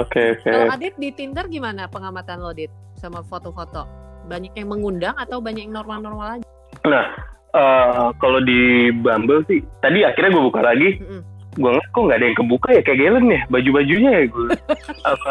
[0.00, 0.48] oke oke.
[0.48, 2.72] Kalau Adit di Tinder gimana pengamatan lo, Dit?
[2.96, 4.07] Sama foto-foto?
[4.26, 6.46] Banyak yang mengundang atau banyak yang normal-normal aja?
[6.84, 7.06] Nah,
[7.54, 10.98] uh, kalau di Bumble sih, tadi akhirnya gue buka lagi.
[10.98, 11.22] Mm -hmm.
[11.58, 14.48] Gue ngeliat kok nggak ada yang kebuka ya kayak Galen ya baju-bajunya ya gue.
[15.10, 15.30] Apa?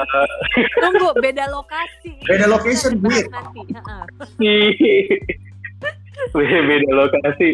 [0.76, 2.12] Tunggu beda lokasi.
[2.28, 3.20] Beda location gue.
[6.68, 7.50] beda lokasi.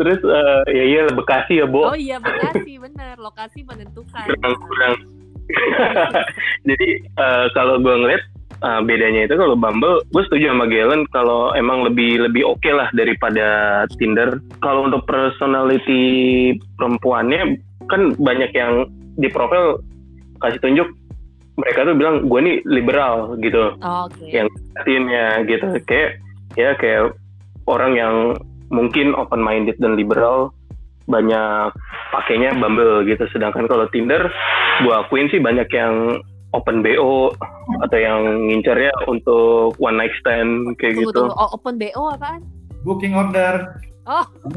[0.00, 1.92] Terus uh, ya iya Bekasi ya, Bo.
[1.92, 4.24] Oh iya Bekasi bener lokasi menentukan.
[4.24, 4.96] Kurang kurang.
[6.68, 6.88] Jadi
[7.20, 8.22] uh, kalau gue ngeliat
[8.62, 12.72] uh, bedanya itu kalau Bumble gue setuju sama Galen kalau emang lebih lebih oke okay
[12.72, 13.46] lah daripada
[13.96, 14.40] Tinder.
[14.60, 19.80] Kalau untuk personality perempuannya kan banyak yang di profil
[20.44, 20.88] kasih tunjuk
[21.56, 23.76] mereka tuh bilang gue nih liberal gitu.
[23.80, 24.44] Oh, okay.
[24.44, 25.66] yang latinnya gitu.
[25.88, 26.20] Kayak
[26.56, 27.16] ya kayak
[27.64, 28.14] orang yang
[28.68, 30.52] mungkin open minded dan liberal
[31.08, 31.72] banyak
[32.12, 33.24] pakainya Bumble gitu.
[33.32, 34.28] Sedangkan kalau Tinder
[34.84, 36.20] gue akuin sih banyak yang
[36.56, 37.36] open BO
[37.84, 41.20] atau yang ngincernya untuk one night stand kayak tunggu, gitu.
[41.28, 41.36] Tunggu.
[41.36, 42.42] Oh, open BO apaan?
[42.86, 43.82] booking order.
[44.06, 44.22] Oh,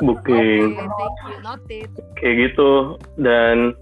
[0.00, 0.80] booking.
[0.80, 1.90] Okay, thank you, noted.
[2.16, 3.76] Kayak gitu dan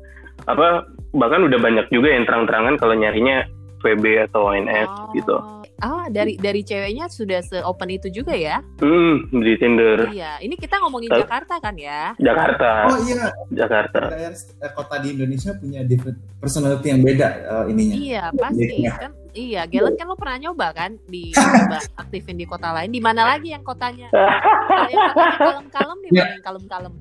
[0.50, 3.46] apa bahkan udah banyak juga yang terang-terangan kalau nyarinya
[3.86, 5.14] VB atau ONS oh.
[5.14, 5.36] gitu.
[5.82, 8.62] Ah, dari dari ceweknya sudah se-open itu juga ya?
[8.78, 10.06] Hmm, di Tinder.
[10.10, 12.14] Iya, ini kita ngomongin T Jakarta kan ya?
[12.18, 12.94] Jakarta.
[12.94, 14.00] Oh iya, Jakarta.
[14.14, 17.94] Eh, kota di Indonesia punya different personality yang beda uh, ininya.
[17.98, 19.10] Iya, pasti kan.
[19.34, 22.94] Iya, Galen kan lo pernah nyoba kan di coba aktifin di kota lain.
[22.94, 24.06] Di mana lagi yang kotanya?
[24.94, 26.94] yang kotanya kalem-kalem di mana yang kalem-kalem?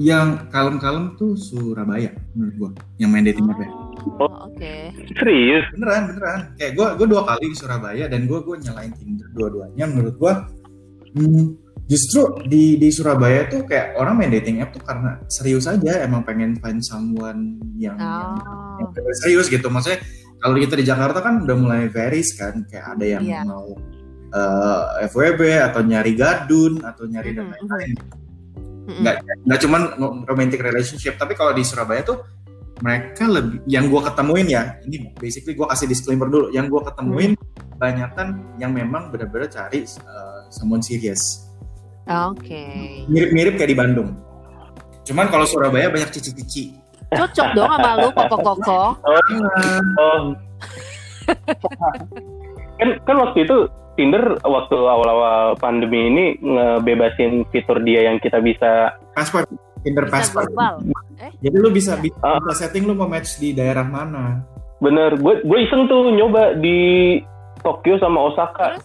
[0.00, 3.56] Yang kalem-kalem tuh Surabaya menurut gua, yang main dating oh.
[3.56, 3.68] ya.
[4.18, 4.56] Oh, oke.
[4.56, 4.90] Okay.
[5.20, 5.64] Serius?
[5.76, 6.40] Beneran, beneran.
[6.56, 9.84] Kayak gue, gue dua kali di Surabaya dan gue, gue nyalain Tinder dua-duanya.
[9.86, 10.32] Menurut gue,
[11.16, 11.44] hmm,
[11.86, 16.24] justru di di Surabaya tuh kayak orang main dating app tuh karena serius aja, emang
[16.24, 18.80] pengen find someone yang, oh.
[18.80, 19.68] yang, yang serius gitu.
[19.68, 20.00] Maksudnya
[20.42, 23.44] kalau kita di Jakarta kan udah mulai varies kan, kayak ada yang yeah.
[23.46, 23.76] mau
[24.34, 25.40] uh, eh, FWB
[25.70, 27.46] atau nyari gadun atau nyari mm -hmm.
[27.46, 27.94] dan lain-lain.
[28.82, 29.00] Mm -hmm.
[29.06, 29.16] Nggak,
[29.46, 29.82] nggak cuman
[30.26, 32.18] romantic relationship, tapi kalau di Surabaya tuh
[32.82, 37.38] mereka lebih yang gue ketemuin ya ini basically gue kasih disclaimer dulu yang gue ketemuin
[37.38, 37.78] hmm.
[37.78, 41.46] banyakkan yang memang benar-benar cari uh, someone serious
[42.10, 43.06] oke okay.
[43.06, 44.18] mirip-mirip kayak di Bandung
[45.06, 46.74] cuman kalau Surabaya banyak cici-cici
[47.14, 49.22] cocok dong sama lu koko-koko oh,
[50.02, 50.22] oh.
[52.82, 53.58] kan kan waktu itu
[53.92, 59.48] Tinder waktu awal-awal pandemi ini ngebebasin fitur dia yang kita bisa password
[59.84, 60.48] Tinder password
[61.22, 61.30] Eh?
[61.38, 62.02] Jadi lu bisa, ya.
[62.02, 64.42] bisa uh, setting lu mau match di daerah mana.
[64.82, 67.22] Bener, gue gue iseng tuh nyoba di
[67.62, 68.82] Tokyo sama Osaka.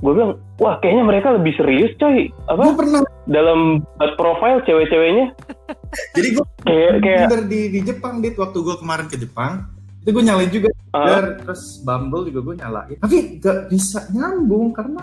[0.00, 2.32] Gue bilang, wah kayaknya mereka lebih serius coy.
[2.48, 2.72] Apa?
[2.72, 3.00] Gue pernah.
[3.28, 3.84] Dalam
[4.16, 5.36] profile cewek-ceweknya.
[6.16, 7.28] Jadi gue kayak, kayak...
[7.52, 9.68] di, di Jepang, dit waktu gue kemarin ke Jepang,
[10.04, 10.68] itu gue nyalain juga.
[10.92, 11.32] Uh.
[11.40, 12.96] Terus Bumble juga gue nyalain.
[13.00, 15.00] Tapi gak bisa nyambung karena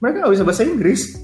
[0.00, 1.20] mereka gak bisa bahasa Inggris.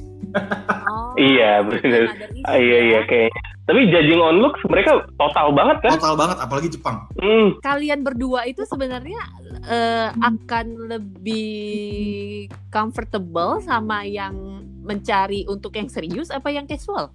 [0.87, 2.13] Oh, iya benar.
[2.45, 3.09] Ah, iya iya ya.
[3.09, 3.33] kayak.
[3.67, 5.99] Tapi judging on looks mereka total banget kan?
[5.99, 7.09] Total banget, apalagi Jepang.
[7.19, 7.59] Mm.
[7.65, 9.19] Kalian berdua itu sebenarnya
[9.67, 17.11] uh, akan lebih comfortable sama yang mencari untuk yang serius apa yang casual,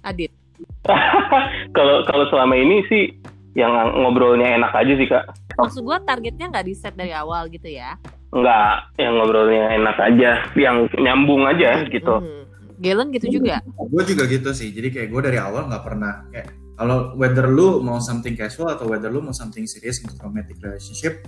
[0.00, 0.32] Adit?
[1.76, 3.19] Kalau kalau selama ini sih
[3.58, 5.24] yang ngobrolnya enak aja sih kak.
[5.58, 7.98] Maksud gue targetnya nggak di set dari awal gitu ya?
[8.30, 12.14] Enggak, yang ngobrolnya enak aja, yang nyambung aja gitu.
[12.22, 12.46] Hmm.
[12.80, 13.60] Galen gitu juga?
[13.76, 14.70] Gue juga gitu sih.
[14.70, 16.48] Jadi kayak gue dari awal nggak pernah kayak
[16.80, 21.20] kalau whether lu mau something casual atau whether lu mau something serious untuk romantic relationship,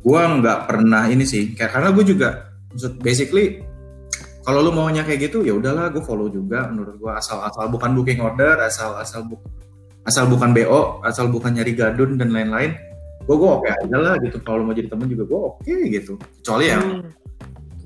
[0.00, 1.52] gue nggak pernah ini sih.
[1.52, 2.28] Kayak karena gue juga
[2.72, 3.60] maksud basically
[4.46, 7.90] kalau lu maunya kayak gitu ya udahlah gue follow juga menurut gue asal asal bukan
[7.98, 9.42] booking order asal asal bu
[10.06, 12.78] asal bukan bo asal bukan nyari gadun dan lain-lain
[13.26, 14.38] gue gue oke okay aja lah gitu.
[14.46, 16.14] Kalau mau jadi temen juga gue oke okay, gitu.
[16.40, 17.10] Kecuali yang hmm.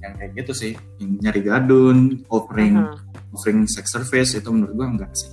[0.04, 2.96] yang kayak gitu sih yang nyari gadun offering -huh.
[3.32, 5.32] offering sex service itu menurut gua enggak sih.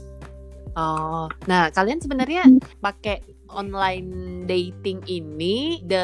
[0.80, 2.48] Oh nah kalian sebenarnya
[2.80, 3.20] pakai
[3.52, 6.04] online dating ini the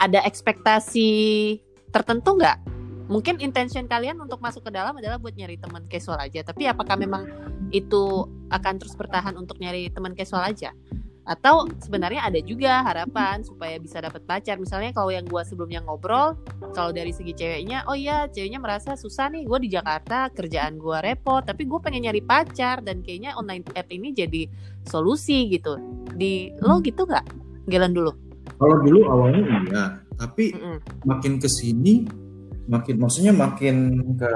[0.00, 1.12] ada ekspektasi
[1.92, 2.56] tertentu nggak
[3.12, 6.40] mungkin intention kalian untuk masuk ke dalam adalah buat nyari teman casual aja.
[6.40, 7.28] Tapi apakah memang
[7.68, 10.72] itu akan terus bertahan untuk nyari teman casual aja?
[11.22, 14.58] Atau sebenarnya ada juga harapan supaya bisa dapat pacar?
[14.58, 16.34] Misalnya kalau yang gue sebelumnya ngobrol
[16.74, 20.98] kalau dari segi ceweknya oh iya ceweknya merasa susah nih gue di Jakarta kerjaan gue
[20.98, 24.48] repot tapi gue pengen nyari pacar dan kayaknya online app ini jadi
[24.88, 25.78] solusi gitu.
[26.16, 27.26] Di lo gitu nggak?
[27.70, 28.10] Jalan dulu.
[28.58, 29.40] Kalau dulu awalnya
[29.70, 29.84] iya
[30.18, 30.78] tapi mm -mm.
[31.06, 32.21] makin ke sini
[32.70, 33.76] makin maksudnya makin
[34.14, 34.32] ke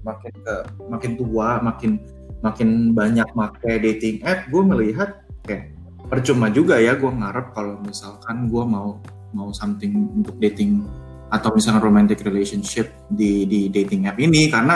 [0.00, 0.54] makin ke
[0.88, 2.00] makin tua makin
[2.40, 5.76] makin banyak pakai dating app gue melihat kayak
[6.08, 8.96] percuma juga ya gue ngarep kalau misalkan gue mau
[9.30, 10.82] mau something untuk dating
[11.30, 14.50] atau misalnya romantic relationship di di dating app ini.
[14.50, 14.74] Karena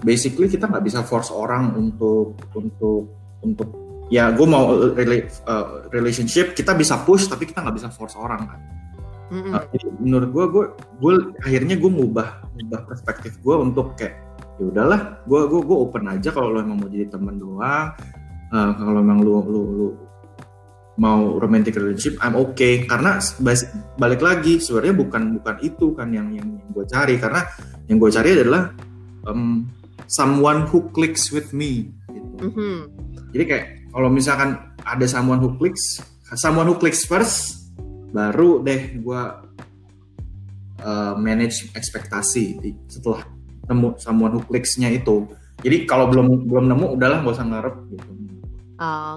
[0.00, 3.02] basically kita nggak bisa force orang untuk untuk
[3.44, 3.68] untuk
[4.08, 8.60] ya gue mau uh, relationship kita bisa push tapi kita nggak bisa force orang kan
[9.34, 9.52] mm-hmm.
[9.74, 10.64] jadi menurut gue gue
[11.02, 14.14] gue akhirnya gue ngubah ngubah perspektif gue untuk kayak
[14.62, 17.90] ya udahlah gue gue gue open aja kalau lo emang mau jadi teman doang
[18.54, 19.88] uh, kalau memang lu lu lu
[20.94, 23.18] mau romantic relationship I'm okay karena
[23.98, 27.42] balik lagi sebenarnya bukan bukan itu kan yang yang, yang gue cari karena
[27.90, 28.70] yang gue cari adalah
[29.26, 29.66] um,
[30.06, 32.52] someone who clicks with me gitu.
[32.52, 32.76] Mm-hmm.
[33.34, 36.02] Jadi kayak kalau misalkan ada someone who clicks,
[36.36, 37.63] someone who clicks first,
[38.14, 39.22] baru deh gue
[40.86, 43.26] uh, manage ekspektasi setelah
[43.66, 45.26] nemu someone who clicksnya itu.
[45.66, 48.10] Jadi kalau belum belum nemu udahlah nggak usah ngarep gitu.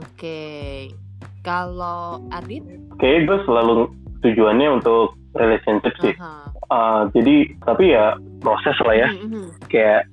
[0.01, 0.41] Oke.
[1.45, 2.65] Kalau Adit?
[2.91, 3.87] Oke, gue selalu
[4.25, 6.13] tujuannya untuk relationship sih.
[6.17, 6.73] Uh -huh.
[6.73, 9.07] uh, jadi tapi ya proses lah ya.
[9.13, 9.45] Mm -hmm.
[9.69, 10.09] Kayak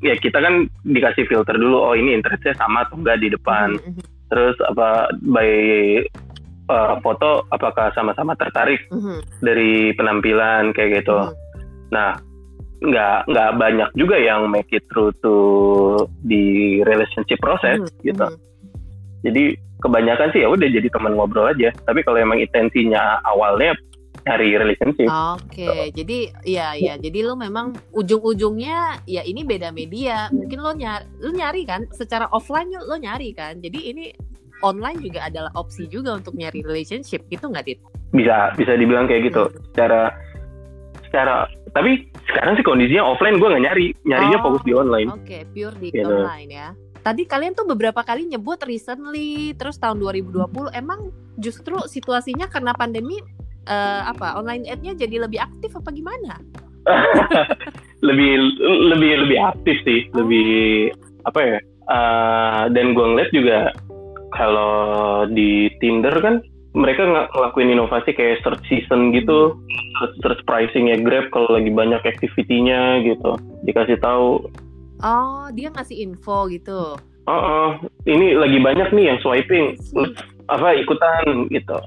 [0.00, 3.80] ya kita kan dikasih filter dulu oh ini interestnya sama atau enggak di depan mm
[3.84, 4.04] -hmm.
[4.32, 5.52] terus apa by
[6.70, 9.18] uh, foto apakah sama-sama tertarik mm -hmm.
[9.42, 11.36] dari penampilan kayak gitu mm -hmm.
[11.90, 12.10] nah
[12.80, 15.34] nggak nggak banyak juga yang make it through to
[16.24, 18.02] di relationship process mm -hmm.
[18.06, 18.46] gitu mm -hmm.
[19.26, 19.44] jadi
[19.80, 23.74] kebanyakan sih ya udah jadi teman ngobrol aja tapi kalau emang intensinya awalnya
[24.20, 25.08] cari relationship.
[25.08, 25.88] Oke, okay.
[25.88, 25.96] so.
[25.96, 30.28] jadi ya ya, jadi lo memang ujung-ujungnya ya ini beda media.
[30.28, 33.58] Mungkin lo nyari, lo nyari kan, secara offline lo nyari kan.
[33.64, 34.12] Jadi ini
[34.60, 37.78] online juga adalah opsi juga untuk nyari relationship, gitu nggak dit?
[38.12, 39.48] Bisa, bisa dibilang kayak gitu.
[39.48, 39.60] Hmm.
[39.72, 40.00] Secara,
[41.08, 41.34] secara,
[41.72, 45.08] tapi sekarang sih kondisinya offline gue nggak nyari, nyarinya oh, fokus di online.
[45.10, 46.06] Oke, okay, pure di gitu.
[46.06, 46.68] online ya.
[47.00, 51.08] Tadi kalian tuh beberapa kali nyebut recently, terus tahun 2020 emang
[51.40, 53.16] justru situasinya karena pandemi
[53.64, 56.36] uh, apa online ad-nya jadi lebih aktif apa gimana?
[58.06, 58.30] lebih
[58.92, 60.24] lebih lebih aktif sih, oh.
[60.24, 60.92] lebih
[61.24, 61.58] apa ya?
[61.90, 63.58] Uh, dan gue ngeliat juga
[64.34, 69.58] kalau di Tinder kan mereka nggak ngelakuin inovasi kayak search season gitu,
[69.98, 73.34] search, search pricingnya Grab kalau lagi banyak activity-nya gitu,
[73.66, 74.46] dikasih tahu.
[75.02, 76.94] Oh, dia ngasih info gitu.
[77.26, 77.70] Oh, uh,
[78.06, 79.74] ini lagi banyak nih yang swiping,
[80.46, 81.78] apa ikutan gitu.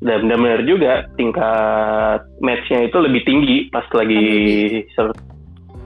[0.00, 4.24] Dan benar-benar juga tingkat matchnya itu lebih tinggi pas lagi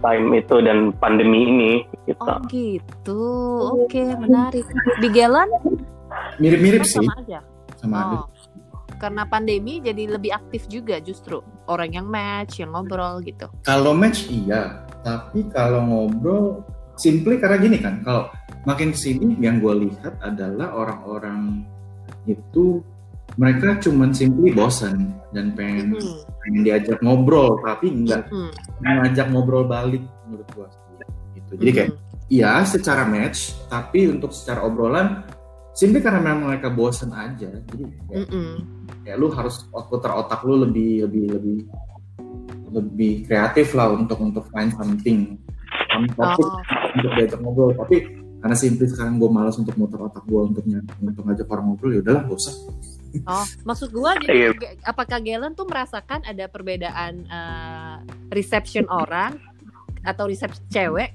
[0.05, 1.73] time itu dan pandemi ini
[2.05, 2.21] gitu.
[2.21, 3.23] Oh gitu,
[3.65, 4.69] oke okay, menarik.
[5.01, 5.49] Di Gelan
[6.37, 7.01] mirip-mirip sih.
[7.01, 7.41] Sama aja.
[7.81, 8.03] Sama oh.
[8.05, 8.19] aja.
[9.01, 13.51] Karena pandemi jadi lebih aktif juga justru orang yang match, yang ngobrol gitu.
[13.67, 16.63] Kalau match iya, tapi kalau ngobrol
[16.95, 18.31] simply karena gini kan, kalau
[18.65, 21.67] makin sini yang gue lihat adalah orang-orang
[22.25, 22.81] itu
[23.35, 26.19] mereka cuman simply bosen dan pengen mm-hmm.
[26.43, 28.53] pengen diajak ngobrol tapi enggak mm-hmm.
[28.83, 30.69] ngajak ngobrol balik menurut gua
[31.35, 32.31] gitu jadi kayak mm-hmm.
[32.31, 35.27] iya secara match tapi untuk secara obrolan
[35.75, 38.53] simply karena memang mereka bosen aja jadi kayak, mm-hmm.
[39.03, 41.59] ya lu harus putar otak lu lebih lebih lebih
[42.75, 45.39] lebih kreatif lah untuk untuk find something
[45.95, 46.59] on topic oh.
[46.99, 50.63] untuk diajak ngobrol tapi karena simply sekarang gue malas untuk muter otak gue untuk
[51.01, 52.55] untuk ngajak orang ngobrol ya udahlah gak usah
[53.23, 54.75] Oh, maksud gua jadi iya.
[54.83, 58.03] apakah Galen tuh merasakan ada perbedaan uh,
[58.35, 59.39] reception orang
[60.05, 61.15] atau reception cewek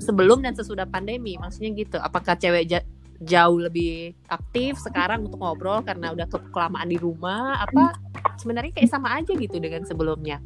[0.00, 1.36] sebelum dan sesudah pandemi?
[1.36, 1.96] Maksudnya gitu.
[2.00, 2.72] Apakah cewek
[3.20, 7.92] jauh lebih aktif sekarang untuk ngobrol karena udah kelamaan di rumah apa
[8.40, 10.40] sebenarnya kayak sama aja gitu dengan sebelumnya?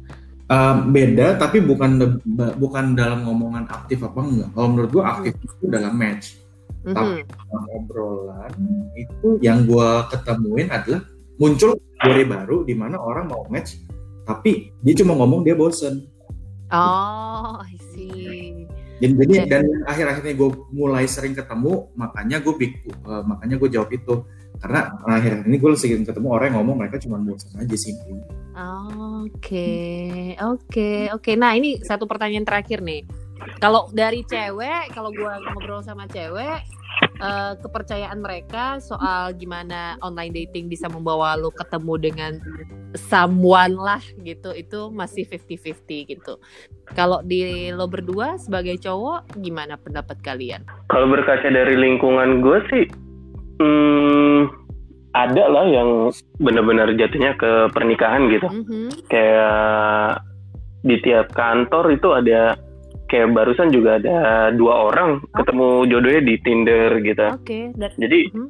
[0.45, 2.21] Uh, beda tapi bukan
[2.61, 4.49] bukan dalam ngomongan aktif apa enggak.
[4.53, 5.45] Kalau menurut gua aktif hmm.
[5.57, 6.44] itu dalam match
[6.85, 7.75] tapi mm-hmm.
[7.75, 8.53] obrolan
[8.93, 11.01] itu yang gue ketemuin adalah
[11.41, 13.81] muncul teori baru di mana orang mau match
[14.25, 16.05] tapi dia cuma ngomong dia bosen
[16.69, 18.69] oh I see
[19.01, 19.47] dan jadi yeah.
[19.49, 22.53] dan akhir-akhirnya gue mulai sering ketemu makanya gue
[23.03, 24.23] uh, makanya gue jawab itu
[24.63, 27.91] karena akhir ini gue sering ketemu orang yang ngomong mereka cuma bosan aja sih
[28.55, 31.31] Oke, oke, oke.
[31.35, 33.03] Nah ini satu pertanyaan terakhir nih.
[33.59, 36.63] Kalau dari cewek, kalau gue ngobrol sama cewek,
[37.21, 42.33] uh, kepercayaan mereka soal gimana online dating bisa membawa lo ketemu dengan
[42.95, 46.33] someone lah gitu itu masih 50-50 gitu.
[46.93, 50.63] Kalau di lo berdua sebagai cowok gimana pendapat kalian?
[50.91, 52.85] Kalau berkaca dari lingkungan gue sih
[53.59, 54.65] hmm,
[55.15, 56.11] ada lah yang
[56.43, 58.47] benar-benar jatuhnya ke pernikahan gitu.
[58.51, 58.87] Mm -hmm.
[59.07, 60.23] Kayak
[60.85, 62.53] di tiap kantor itu ada
[63.15, 65.35] kayak barusan juga ada dua orang oh.
[65.39, 67.25] ketemu jodohnya di Tinder gitu.
[67.31, 67.71] Oke.
[67.71, 67.95] Okay.
[67.95, 68.49] Jadi hmm.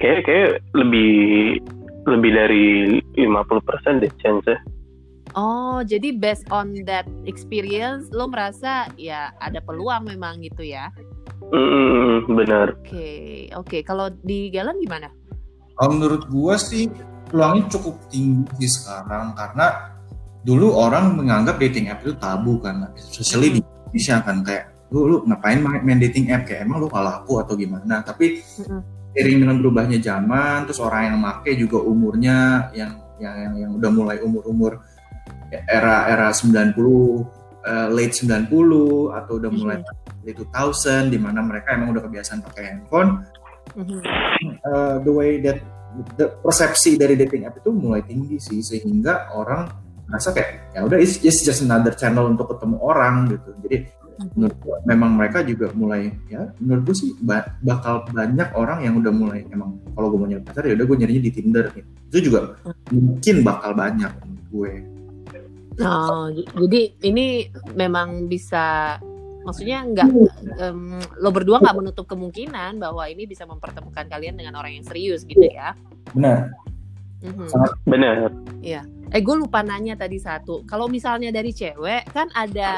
[0.00, 1.12] kayak kayak lebih
[2.08, 2.66] lebih dari
[3.20, 4.56] 50% deh chance -nya.
[5.32, 10.92] Oh, jadi based on that experience, lo merasa ya ada peluang memang gitu ya?
[11.52, 12.76] Mm, benar.
[12.76, 13.28] Oke, okay.
[13.56, 13.68] oke.
[13.68, 13.80] Okay.
[13.80, 15.08] Kalau di Galan gimana?
[15.76, 16.88] Kalau menurut gua sih
[17.32, 19.96] peluangnya cukup tinggi sekarang karena
[20.44, 23.60] dulu orang menganggap dating app itu tabu kan, especially di
[23.92, 27.56] bisa kan kayak lu lu ngapain main dating app kayak emang lu kalah aku atau
[27.56, 28.40] gimana tapi
[29.12, 33.90] seiring dengan berubahnya zaman terus orang yang make juga umurnya yang yang yang, yang udah
[33.92, 34.80] mulai umur-umur
[35.52, 38.48] era era 90 uh, late 90
[39.12, 40.24] atau udah mulai mm-hmm.
[40.24, 43.24] late 2000 di mana mereka emang udah kebiasaan pakai handphone
[43.76, 44.00] mm-hmm.
[44.68, 45.60] uh, the way that
[46.16, 49.68] the persepsi dari dating app itu mulai tinggi sih sehingga orang
[50.08, 53.50] merasa kayak ya udah it's, it's just another channel untuk ketemu orang gitu.
[53.64, 54.28] Jadi mhm.
[54.36, 57.10] menurut gue, memang mereka juga mulai ya menurut gue sih
[57.62, 60.96] bakal banyak orang yang udah mulai emang kalau gue mau nyari pacar ya udah gue
[60.98, 61.88] nyarinya di Tinder gitu.
[62.12, 62.40] itu juga
[62.92, 64.72] mungkin bakal banyak menurut gue
[65.80, 66.26] oh
[66.66, 67.26] jadi ini
[67.72, 68.96] memang bisa
[69.42, 70.08] maksudnya nggak
[70.62, 75.26] um, lo berdua nggak menutup kemungkinan bahwa ini bisa mempertemukan kalian dengan orang yang serius
[75.26, 75.74] gitu ya?
[76.14, 76.54] Benar.
[77.26, 77.50] Mm-hmm.
[77.90, 78.30] benar.
[78.62, 80.64] Iya eh gue lupa nanya tadi satu.
[80.64, 82.72] Kalau misalnya dari cewek kan ada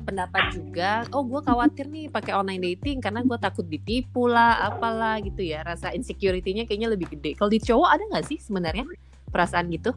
[0.00, 5.20] pendapat juga oh gue khawatir nih pakai online dating karena gue takut ditipu lah apalah
[5.20, 5.60] gitu ya.
[5.60, 7.36] Rasa insecurity-nya kayaknya lebih gede.
[7.36, 8.88] Kalau di cowok ada nggak sih sebenarnya
[9.28, 9.92] perasaan gitu?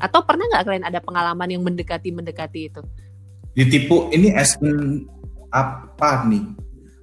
[0.00, 2.80] Atau pernah nggak kalian ada pengalaman yang mendekati mendekati itu?
[3.52, 4.56] Ditipu ini as
[5.52, 6.48] apa nih?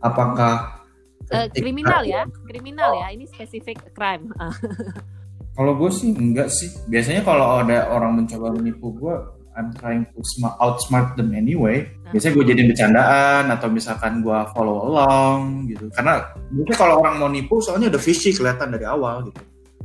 [0.01, 0.81] Apakah
[1.29, 3.13] uh, kriminal ya kriminal ya.
[3.13, 4.33] Ini spesifik crime
[5.51, 6.71] Kalau gue sih enggak sih.
[6.87, 9.15] Biasanya kalau ada orang mencoba menipu gue,
[9.51, 11.91] I'm trying to smart, outsmart them anyway.
[12.15, 15.91] Biasanya gue jadiin bercandaan atau misalkan gue follow along gitu.
[15.91, 19.41] Karena mungkin kalau orang mau nipu soalnya udah fishy kelihatan dari awal gitu.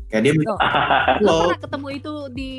[0.07, 0.59] Kayak dia oh.
[1.27, 2.51] Lo pernah ketemu itu di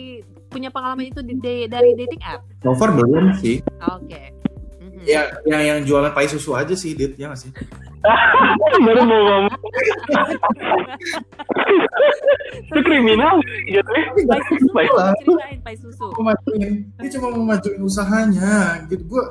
[0.51, 1.35] punya pengalaman itu di,
[1.71, 2.43] dari dating app?
[2.59, 3.63] So far belum sih.
[3.87, 4.03] Oke.
[4.11, 4.25] Okay.
[4.83, 5.03] Mm-hmm.
[5.07, 7.51] Ya yang yang jualan pai susu aja sih, Dit, ya nggak sih?
[8.83, 9.57] Baru mau ngomong.
[12.69, 13.91] Itu kriminal gitu.
[15.63, 16.07] Pai susu
[16.97, 19.03] dia cuma mau majuin usahanya gitu.
[19.07, 19.25] Gue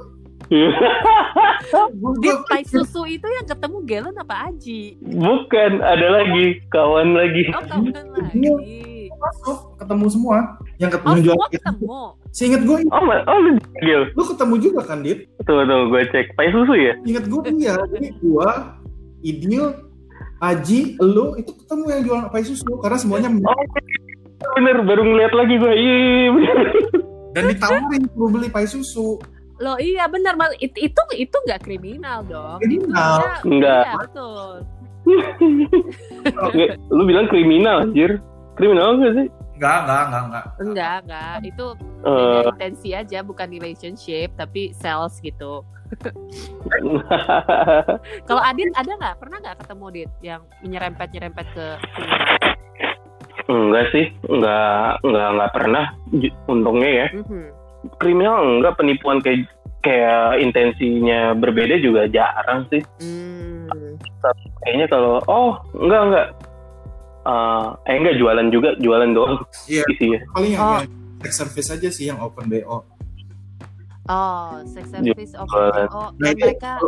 [2.23, 4.95] Di pai susu itu yang ketemu Gelon apa Aji?
[5.03, 6.63] Bukan, ada lagi.
[6.71, 7.51] Kawan lagi.
[7.51, 8.96] Oh, kawan lagi.
[9.27, 10.37] Masuk, ketemu semua.
[10.79, 12.01] Yang ketemu oh, jual ketemu.
[12.31, 12.77] Seingat gue.
[12.93, 13.51] Oh, oh lu
[13.83, 14.03] Gil.
[14.15, 15.27] Lu ketemu juga kan, Dit?
[15.43, 16.27] Tuh, tuh, gue cek.
[16.39, 16.95] Pai susu ya?
[17.03, 17.75] Ingat gue iya.
[17.91, 18.49] Jadi gue,
[19.27, 19.65] Idil,
[20.37, 23.65] Aji, lu itu ketemu yang jual pai susu karena semuanya oh,
[24.61, 26.59] bener baru ngeliat lagi gue iya bener
[27.33, 29.17] dan ditawarin perlu beli pai susu
[29.57, 32.61] Loh iya benar mal itu itu itu nggak kriminal dong.
[32.61, 33.41] Kriminal.
[33.41, 33.85] Itu enggak.
[33.89, 34.53] Iya, betul.
[36.97, 38.21] lu bilang kriminal anjir.
[38.57, 39.27] Kriminal enggak sih?
[39.57, 40.45] Enggak, enggak, enggak, enggak.
[40.61, 41.35] Enggak, enggak.
[41.45, 41.67] Itu
[42.05, 45.63] uh, intensi aja bukan relationship tapi sales gitu.
[48.27, 49.17] Kalau Adit ada nggak?
[49.23, 51.67] Pernah nggak ketemu Adit yang menyerempet nyerempet ke
[53.47, 55.85] Enggak sih, enggak enggak enggak pernah
[56.51, 57.09] untungnya ya.
[57.15, 57.57] Mm -hmm
[57.99, 59.47] kriminal enggak penipuan kayak
[59.87, 62.83] kayak intensinya berbeda juga jarang sih.
[62.99, 63.71] Hmm.
[64.67, 66.27] Kayaknya kalau oh enggak enggak
[67.27, 69.43] uh, eh enggak jualan juga jualan doang.
[69.67, 69.83] Iya.
[69.99, 70.21] Yeah.
[70.31, 70.81] Paling yang, oh.
[71.27, 72.87] sex service aja sih yang open BO.
[74.07, 76.03] Oh, sex service open BO.
[76.23, 76.79] Dan mereka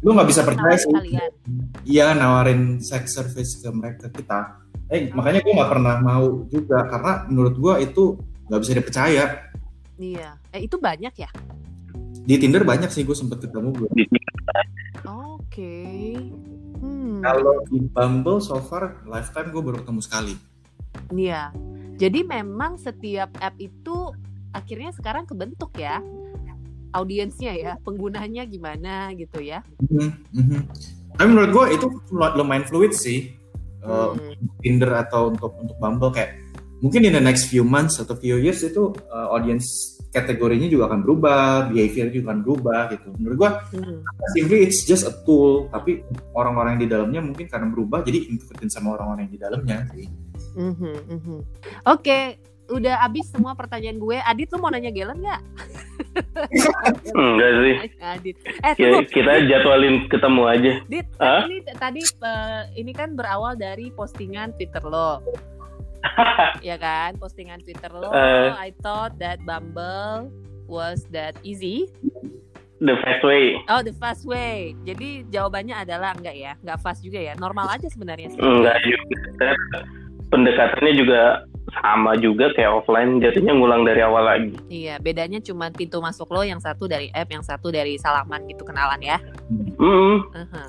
[0.00, 0.92] lu nggak bisa percaya sih.
[1.88, 4.60] Iya nawarin sex service ke mereka kita.
[4.92, 8.04] Eh makanya gue nggak pernah mau juga karena menurut gue itu
[8.48, 9.24] nggak bisa dipercaya
[10.00, 10.40] Iya.
[10.56, 11.28] Eh itu banyak ya?
[12.24, 13.90] Di Tinder banyak sih gue sempet ketemu gue.
[15.04, 15.36] Oke.
[15.52, 16.16] Okay.
[16.80, 17.20] Hmm.
[17.20, 20.34] Kalau di Bumble so far lifetime gue baru ketemu sekali.
[21.12, 21.52] Iya.
[22.00, 24.10] Jadi memang setiap app itu
[24.56, 26.00] akhirnya sekarang kebentuk ya
[26.90, 29.62] audiensnya ya, penggunanya gimana gitu ya.
[29.78, 30.60] Mm -hmm.
[31.14, 33.36] Tapi menurut gue itu lumayan fluid sih.
[33.80, 34.12] Uh,
[34.60, 36.36] Tinder atau untuk untuk Bumble kayak
[36.84, 41.00] mungkin in the next few months atau few years itu uh, audience kategorinya juga akan
[41.06, 43.08] berubah, behavior juga akan berubah gitu.
[43.16, 44.02] Menurut gua, hmm.
[44.34, 46.02] simply it's just a tool, tapi
[46.34, 49.78] orang-orang yang di dalamnya mungkin karena berubah, jadi ikutin sama orang-orang yang di dalamnya.
[50.58, 51.38] Mm -hmm, mm -hmm.
[51.38, 52.24] Oke, okay.
[52.74, 54.18] udah abis semua pertanyaan gue.
[54.18, 55.40] Adit, lu mau nanya Galen nggak?
[57.14, 57.74] Enggak sih.
[58.02, 58.36] Adit.
[58.66, 60.72] Eh, kita, kita jadwalin ketemu aja.
[60.90, 61.46] Dit, huh?
[61.46, 65.22] ini tadi uh, ini kan berawal dari postingan Twitter lo
[66.68, 67.16] ya kan?
[67.16, 70.32] Postingan Twitter lo uh, I thought that Bumble
[70.70, 71.90] was that easy.
[72.80, 73.60] The fast way.
[73.68, 74.72] Oh the fast way.
[74.88, 76.56] Jadi jawabannya adalah enggak ya?
[76.64, 77.36] Enggak fast juga ya?
[77.36, 78.40] Normal aja sebenarnya sih.
[78.40, 79.48] Enggak juga.
[80.32, 81.44] Pendekatannya juga
[81.84, 83.20] sama juga kayak offline.
[83.20, 84.56] Jadinya ngulang dari awal lagi.
[84.72, 88.64] Iya bedanya cuma pintu masuk lo yang satu dari app yang satu dari salaman gitu
[88.64, 89.20] kenalan ya.
[89.52, 90.14] Mm -hmm.
[90.32, 90.68] uh -huh.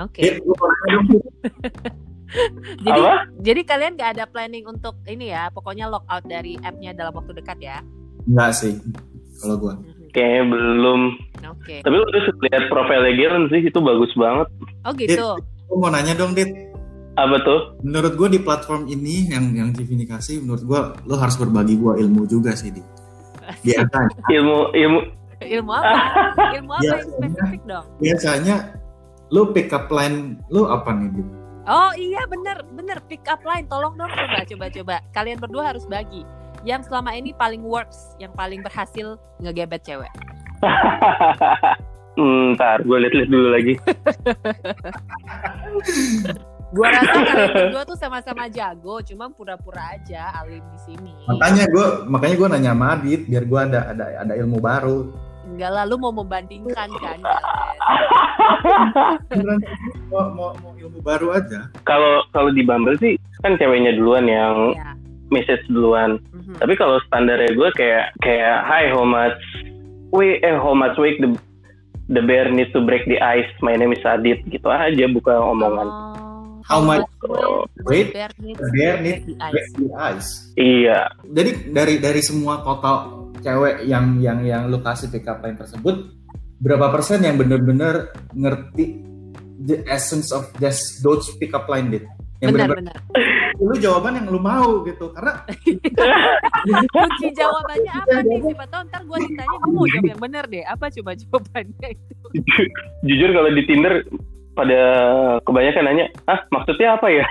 [0.00, 0.40] oke okay.
[2.86, 3.14] jadi Apa?
[3.42, 7.58] jadi kalian gak ada planning untuk ini ya pokoknya lockout dari appnya dalam waktu dekat
[7.58, 7.78] ya?
[8.26, 8.74] Enggak sih
[9.40, 9.74] kalau gua.
[9.80, 10.12] Mhm.
[10.12, 11.00] kayaknya belum.
[11.54, 11.64] Oke.
[11.64, 11.78] Okay.
[11.86, 14.48] tapi lu udah lihat profil Giren sih itu bagus banget.
[14.84, 15.28] Oh gitu?
[15.38, 16.50] Dit, mau nanya dong Dit.
[17.18, 17.78] Apa tuh?
[17.82, 22.26] Menurut gua di platform ini yang yang Divinikasi menurut gua lo harus berbagi gua ilmu
[22.28, 22.86] juga sih Dit.
[23.66, 25.00] Biasanya ilmu ilmu.
[25.40, 25.94] Ilmu apa?
[26.60, 27.86] Ilmu apa yang spesifik dong?
[27.96, 28.76] biasanya
[29.32, 33.68] lu pick up line lu apa nih Dit Oh iya bener bener pick up line
[33.68, 36.24] tolong dong coba coba coba kalian berdua harus bagi
[36.64, 40.12] yang selama ini paling works yang paling berhasil ngegebet cewek.
[42.20, 43.74] hmm, ntar gue liat-liat dulu lagi.
[46.70, 51.12] gue rasa kalian berdua tuh sama-sama jago, cuma pura-pura aja alim di sini.
[51.26, 54.98] Makanya gue makanya gue nanya sama Adit biar gue ada ada ada ilmu baru.
[55.50, 57.18] Enggak lah, lu mau membandingkan kan?
[60.12, 61.66] mau, mau, mau ilmu baru aja.
[61.82, 64.94] Kalau kalau di Bumble sih kan ceweknya duluan yang yeah.
[65.34, 66.22] message duluan.
[66.30, 66.56] Mm-hmm.
[66.62, 69.36] Tapi kalau standarnya gue kayak kayak Hi, how much
[70.14, 71.34] we eh how much week the
[72.10, 73.50] the bear needs to break the ice.
[73.58, 75.88] My name is Adit gitu aja bukan omongan.
[75.90, 76.06] Oh.
[76.70, 77.02] How much
[77.82, 80.54] weight the bear needs to break the ice.
[80.54, 81.10] Iya.
[81.26, 86.12] Jadi dari dari semua total cewek yang yang yang lu kasih pick up line tersebut
[86.60, 89.00] berapa persen yang benar-benar ngerti
[89.64, 92.04] the essence of just those pick up line dit?
[92.40, 92.96] Yang benar-benar
[93.60, 95.12] lu jawaban yang lu mau gitu.
[95.12, 95.44] Karena
[96.96, 98.40] kunci jawabannya apa nih?
[98.48, 100.64] Siapa tahu ntar gue ditanya gue mau jawab yang benar deh.
[100.64, 102.26] Apa coba jawabannya itu?
[103.04, 103.94] Jujur kalau di Tinder
[104.56, 104.80] pada
[105.46, 107.24] kebanyakan nanya ah maksudnya apa ya?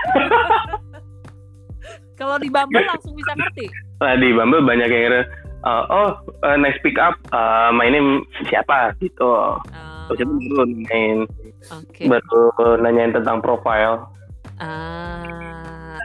[2.14, 3.66] Kalau di Bumble langsung bisa ngerti?
[3.98, 5.04] Nah di Bumble banyak yang
[5.64, 6.10] uh, oh
[6.44, 11.18] uh, next pick up uh, my name siapa gitu uh, terus baru nanyain
[11.68, 12.06] okay.
[12.08, 12.44] baru
[12.80, 14.06] nanyain tentang profile
[14.60, 15.98] uh.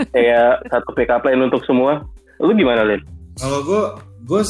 [0.16, 2.04] kayak satu pick up lain untuk semua
[2.42, 3.02] lu gimana Lin?
[3.38, 3.82] kalau gue
[4.26, 4.42] gue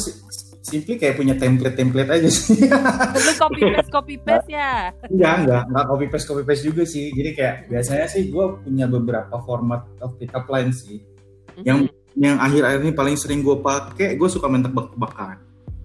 [0.63, 2.65] simply kayak punya template-template aja sih.
[2.65, 4.89] Lu copy paste copy paste ya?
[5.11, 7.11] Enggak, enggak, enggak copy paste copy paste juga sih.
[7.11, 11.03] Jadi kayak biasanya sih gue punya beberapa format of pickup line sih.
[11.03, 11.63] Mm-hmm.
[11.67, 11.79] Yang
[12.13, 15.37] yang akhir-akhir ini paling sering gue pakai gue suka main tebak-tebakan.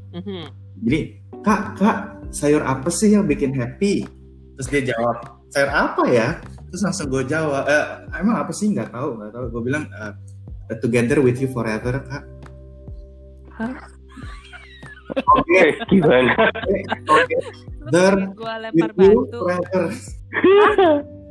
[0.09, 0.45] Mm-hmm.
[0.89, 1.01] jadi
[1.45, 1.99] kak kak
[2.33, 4.09] sayur apa sih yang bikin happy?
[4.57, 6.29] Terus dia jawab sayur apa ya?
[6.69, 7.85] Terus langsung gue jawab eh,
[8.17, 8.73] emang apa sih?
[8.73, 9.45] Nggak tahu nggak tahu.
[9.53, 10.13] Gue bilang uh,
[10.81, 12.25] together with you forever kak.
[15.09, 16.37] Oke, okay, gimana?
[17.09, 17.37] Oke,
[17.89, 18.29] there
[18.77, 19.85] with you forever.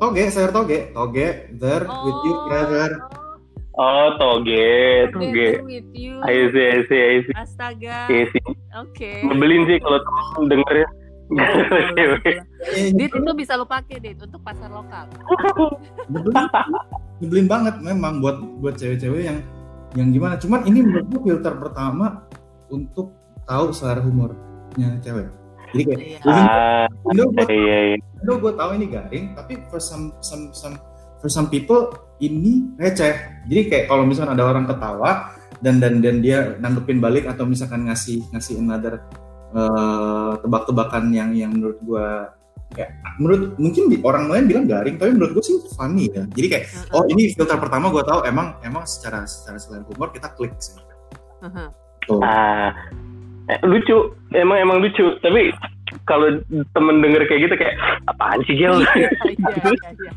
[0.02, 2.02] toge, sayur toge, toge, there oh.
[2.04, 2.90] with you forever.
[3.78, 5.48] Oh, toge, toge.
[6.26, 7.34] Ayo sih, ayo sih, ayo sih.
[7.38, 8.10] Astaga.
[8.10, 8.26] Iya.
[8.26, 8.42] Oke.
[8.90, 9.18] Okay.
[9.22, 10.90] Ngebelin sih kalau temen denger ya.
[12.98, 15.06] Dit itu bisa lo pakai Dit untuk pasar lokal.
[17.22, 19.38] Nyebelin, banget memang buat buat cewek-cewek yang
[19.94, 20.42] yang gimana.
[20.42, 22.26] Cuman ini menurut gue filter pertama
[22.74, 23.14] untuk
[23.46, 25.30] tahu selera humornya cewek.
[25.76, 26.20] Jadi kayak, iya.
[26.24, 27.98] ah, gue, iya, iya.
[28.24, 30.80] gue tahu ini garing, tapi for some some some
[31.22, 33.46] for some people ini receh.
[33.46, 37.90] Jadi kayak kalau misalnya ada orang ketawa dan dan dan dia nanggepin balik atau misalkan
[37.90, 39.02] ngasih ngasih another
[39.54, 42.38] uh, tebak-tebakan yang yang menurut gua
[42.76, 46.48] kayak menurut mungkin di, orang lain bilang garing tapi menurut gue sih funny ya jadi
[46.52, 47.00] kayak uh-huh.
[47.00, 50.76] oh ini filter pertama gue tahu emang emang secara secara selain humor kita klik sih
[50.76, 51.72] uh-huh.
[52.08, 52.24] Tuh.
[52.24, 52.72] Ah,
[53.52, 55.52] eh, lucu emang emang lucu tapi
[56.08, 57.76] kalau temen denger kayak gitu kayak
[58.08, 58.80] apaan sih Gil?
[58.96, 60.12] iya, iya, iya.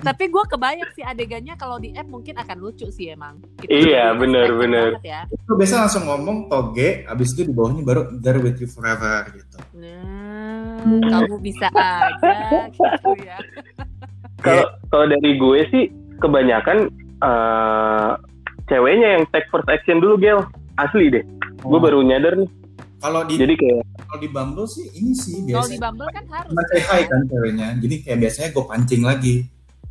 [0.00, 3.42] Tapi gue kebayang sih adegannya kalau di app mungkin akan lucu sih emang.
[3.60, 3.90] Gitu.
[3.90, 4.88] Iya bener bener.
[5.02, 5.26] Ya.
[5.26, 9.58] Itu biasa langsung ngomong toge, abis itu di bawahnya baru there with you forever gitu.
[9.74, 13.38] Nah, kamu bisa aja gitu ya.
[14.44, 15.84] Kalau kalau dari gue sih
[16.20, 16.92] kebanyakan
[17.24, 18.12] uh,
[18.68, 20.44] ceweknya yang take first action dulu Gel.
[20.76, 21.24] Asli deh.
[21.64, 21.72] Oh.
[21.72, 22.50] Gue baru nyadar nih
[23.02, 25.56] kalau di jadi kayak kalau di Bumble sih ini sih biasa.
[25.56, 26.52] Kalau di Bumble kan harus.
[26.54, 26.88] Masih kan?
[26.90, 27.68] high kan ceweknya.
[27.80, 29.34] Jadi kayak biasanya gue pancing lagi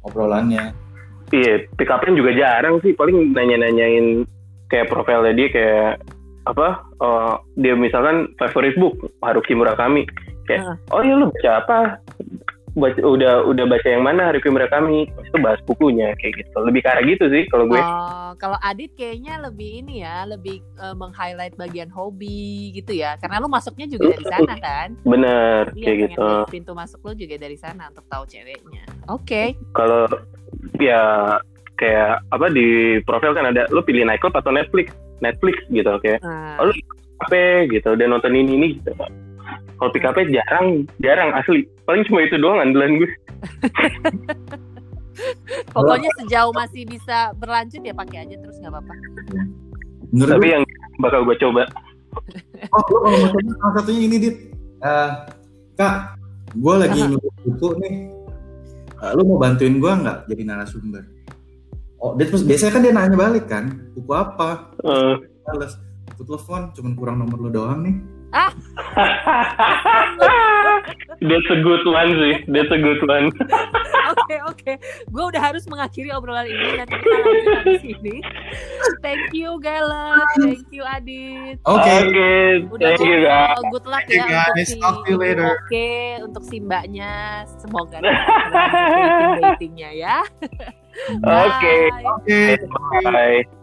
[0.04, 0.64] obrolannya.
[1.34, 2.94] Iya, pick up juga jarang sih.
[2.94, 4.28] Paling nanya-nanyain
[4.70, 5.92] kayak profilnya dia kayak
[6.46, 6.68] apa?
[7.02, 10.06] Uh, dia misalkan favorite book Haruki Murakami.
[10.46, 11.00] Kayak, uh.
[11.00, 11.80] oh iya lu baca apa?
[12.74, 16.58] Baca, udah udah baca yang mana review mereka kami itu bahas bukunya kayak gitu.
[16.62, 17.80] Lebih ke arah gitu sih kalau gue.
[17.80, 23.18] Oh, kalau Adit kayaknya lebih ini ya lebih uh, meng-highlight bagian hobi gitu ya.
[23.22, 24.88] Karena lu masuknya juga dari sana kan?
[25.06, 26.30] Bener iya, kayak gitu.
[26.50, 28.84] pintu masuk lu juga dari sana untuk tahu ceweknya.
[29.10, 29.24] Oke.
[29.24, 29.48] Okay.
[29.74, 30.06] kalau
[30.78, 31.38] ya
[31.78, 34.94] kayak apa di profil kan ada lu pilih nightclub atau Netflix?
[35.24, 36.60] Netflix gitu kayak uh.
[36.60, 36.74] oh, lu
[37.24, 38.92] apa gitu dan nonton ini ini gitu
[39.78, 41.68] kalau pick up jarang, jarang asli.
[41.84, 43.12] Paling cuma itu doang andalan gue.
[45.76, 48.94] Pokoknya sejauh masih bisa berlanjut ya pakai aja terus nggak apa-apa.
[50.14, 50.64] Tapi yang
[51.02, 51.66] bakal gue coba.
[52.72, 54.36] oh, kalau mau coba salah satunya ini dit.
[54.84, 55.26] Uh,
[55.80, 56.20] kak,
[56.54, 57.96] gue lagi nulis buku nih.
[59.04, 61.04] Uh, lu mau bantuin gue nggak jadi narasumber?
[62.04, 64.76] Oh, dia terus biasanya kan dia nanya balik kan, buku apa?
[64.84, 65.24] Uh.
[66.14, 67.96] Aku telepon, cuman kurang nomor lu doang nih
[68.34, 68.50] Ah.
[71.22, 72.36] That's a good one sih.
[72.50, 73.30] That's a good one.
[74.14, 74.76] Oke oke, okay.
[75.10, 76.78] gue udah harus mengakhiri obrolan ini.
[76.78, 78.16] Nanti kita lanjut di sini.
[79.02, 81.58] Thank you Gala, thank you Adit.
[81.66, 81.82] Oke.
[81.82, 81.98] Okay.
[82.12, 82.46] Okay.
[82.68, 83.58] Udah thank you guys.
[83.74, 84.24] Good luck ya
[84.54, 87.48] untuk si Oke okay, untuk si mbaknya.
[87.58, 90.18] Semoga dating datingnya ya.
[91.26, 91.76] Oke.
[92.06, 92.42] Oke.
[93.08, 93.63] Bye.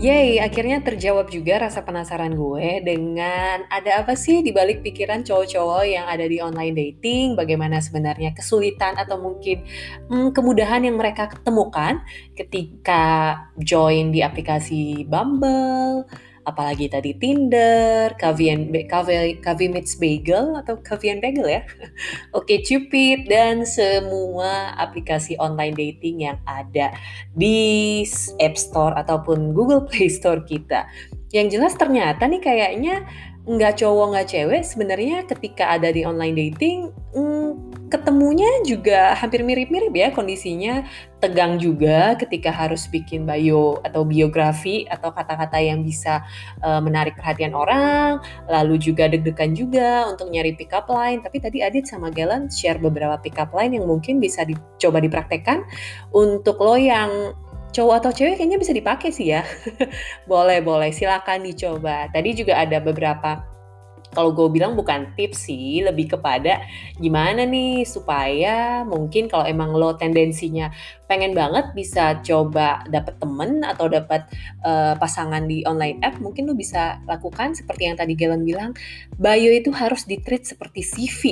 [0.00, 5.84] Yay, akhirnya terjawab juga rasa penasaran gue dengan ada apa sih di balik pikiran cowok-cowok
[5.84, 9.60] yang ada di online dating, bagaimana sebenarnya kesulitan atau mungkin
[10.08, 12.00] hmm, kemudahan yang mereka ketemukan
[12.32, 16.08] ketika join di aplikasi Bumble,
[16.50, 18.68] apalagi tadi Tinder, Kavian
[19.38, 21.62] Kavi Meets Bagel atau Kavian Bagel ya.
[22.36, 26.90] Oke, Cupid dan semua aplikasi online dating yang ada
[27.32, 28.02] di
[28.42, 30.90] App Store ataupun Google Play Store kita.
[31.30, 33.06] Yang jelas ternyata nih kayaknya
[33.48, 39.90] nggak cowok nggak cewek sebenarnya ketika ada di online dating hmm, ketemunya juga hampir mirip-mirip
[39.90, 40.86] ya kondisinya
[41.18, 46.22] tegang juga ketika harus bikin bio atau biografi atau kata-kata yang bisa
[46.62, 51.60] uh, menarik perhatian orang lalu juga deg-degan juga untuk nyari pick up line tapi tadi
[51.60, 55.66] Adit sama Galen share beberapa pick up line yang mungkin bisa dicoba dipraktekkan
[56.14, 57.34] untuk lo yang
[57.70, 59.46] cowok atau cewek kayaknya bisa dipakai sih ya.
[60.30, 60.90] boleh, boleh.
[60.90, 62.10] Silakan dicoba.
[62.10, 63.46] Tadi juga ada beberapa
[64.10, 66.62] kalau gue bilang bukan tips sih, lebih kepada
[66.98, 70.70] gimana nih supaya mungkin kalau emang lo tendensinya
[71.06, 74.26] pengen banget bisa coba dapet temen atau dapat
[74.62, 78.74] uh, pasangan di online app, mungkin lo bisa lakukan seperti yang tadi Galen bilang,
[79.18, 81.22] bio itu harus ditreat seperti CV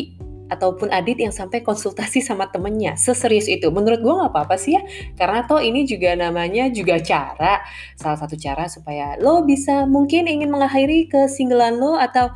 [0.48, 2.96] ataupun Adit yang sampai konsultasi sama temennya.
[2.96, 3.68] Seserius itu.
[3.68, 4.82] Menurut gue nggak apa-apa sih ya
[5.14, 7.60] karena toh ini juga namanya juga cara
[7.94, 12.32] salah satu cara supaya lo bisa mungkin ingin mengakhiri kesinggalan lo atau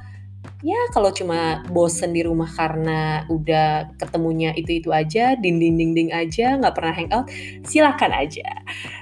[0.62, 6.95] ya kalau cuma bosen di rumah karena udah ketemunya itu-itu aja, dinding-dinding aja, nggak pernah
[6.95, 7.26] hangout,
[7.66, 8.47] silakan aja.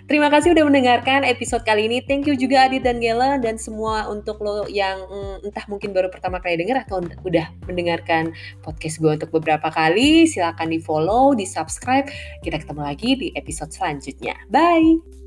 [0.09, 2.03] Terima kasih udah mendengarkan episode kali ini.
[2.03, 6.09] Thank you juga Adit dan Gela dan semua untuk lo yang mm, entah mungkin baru
[6.11, 8.35] pertama kali denger atau udah mendengarkan
[8.65, 10.27] podcast gue untuk beberapa kali.
[10.27, 12.11] Silakan di follow, di subscribe.
[12.43, 14.35] Kita ketemu lagi di episode selanjutnya.
[14.51, 15.20] Bye!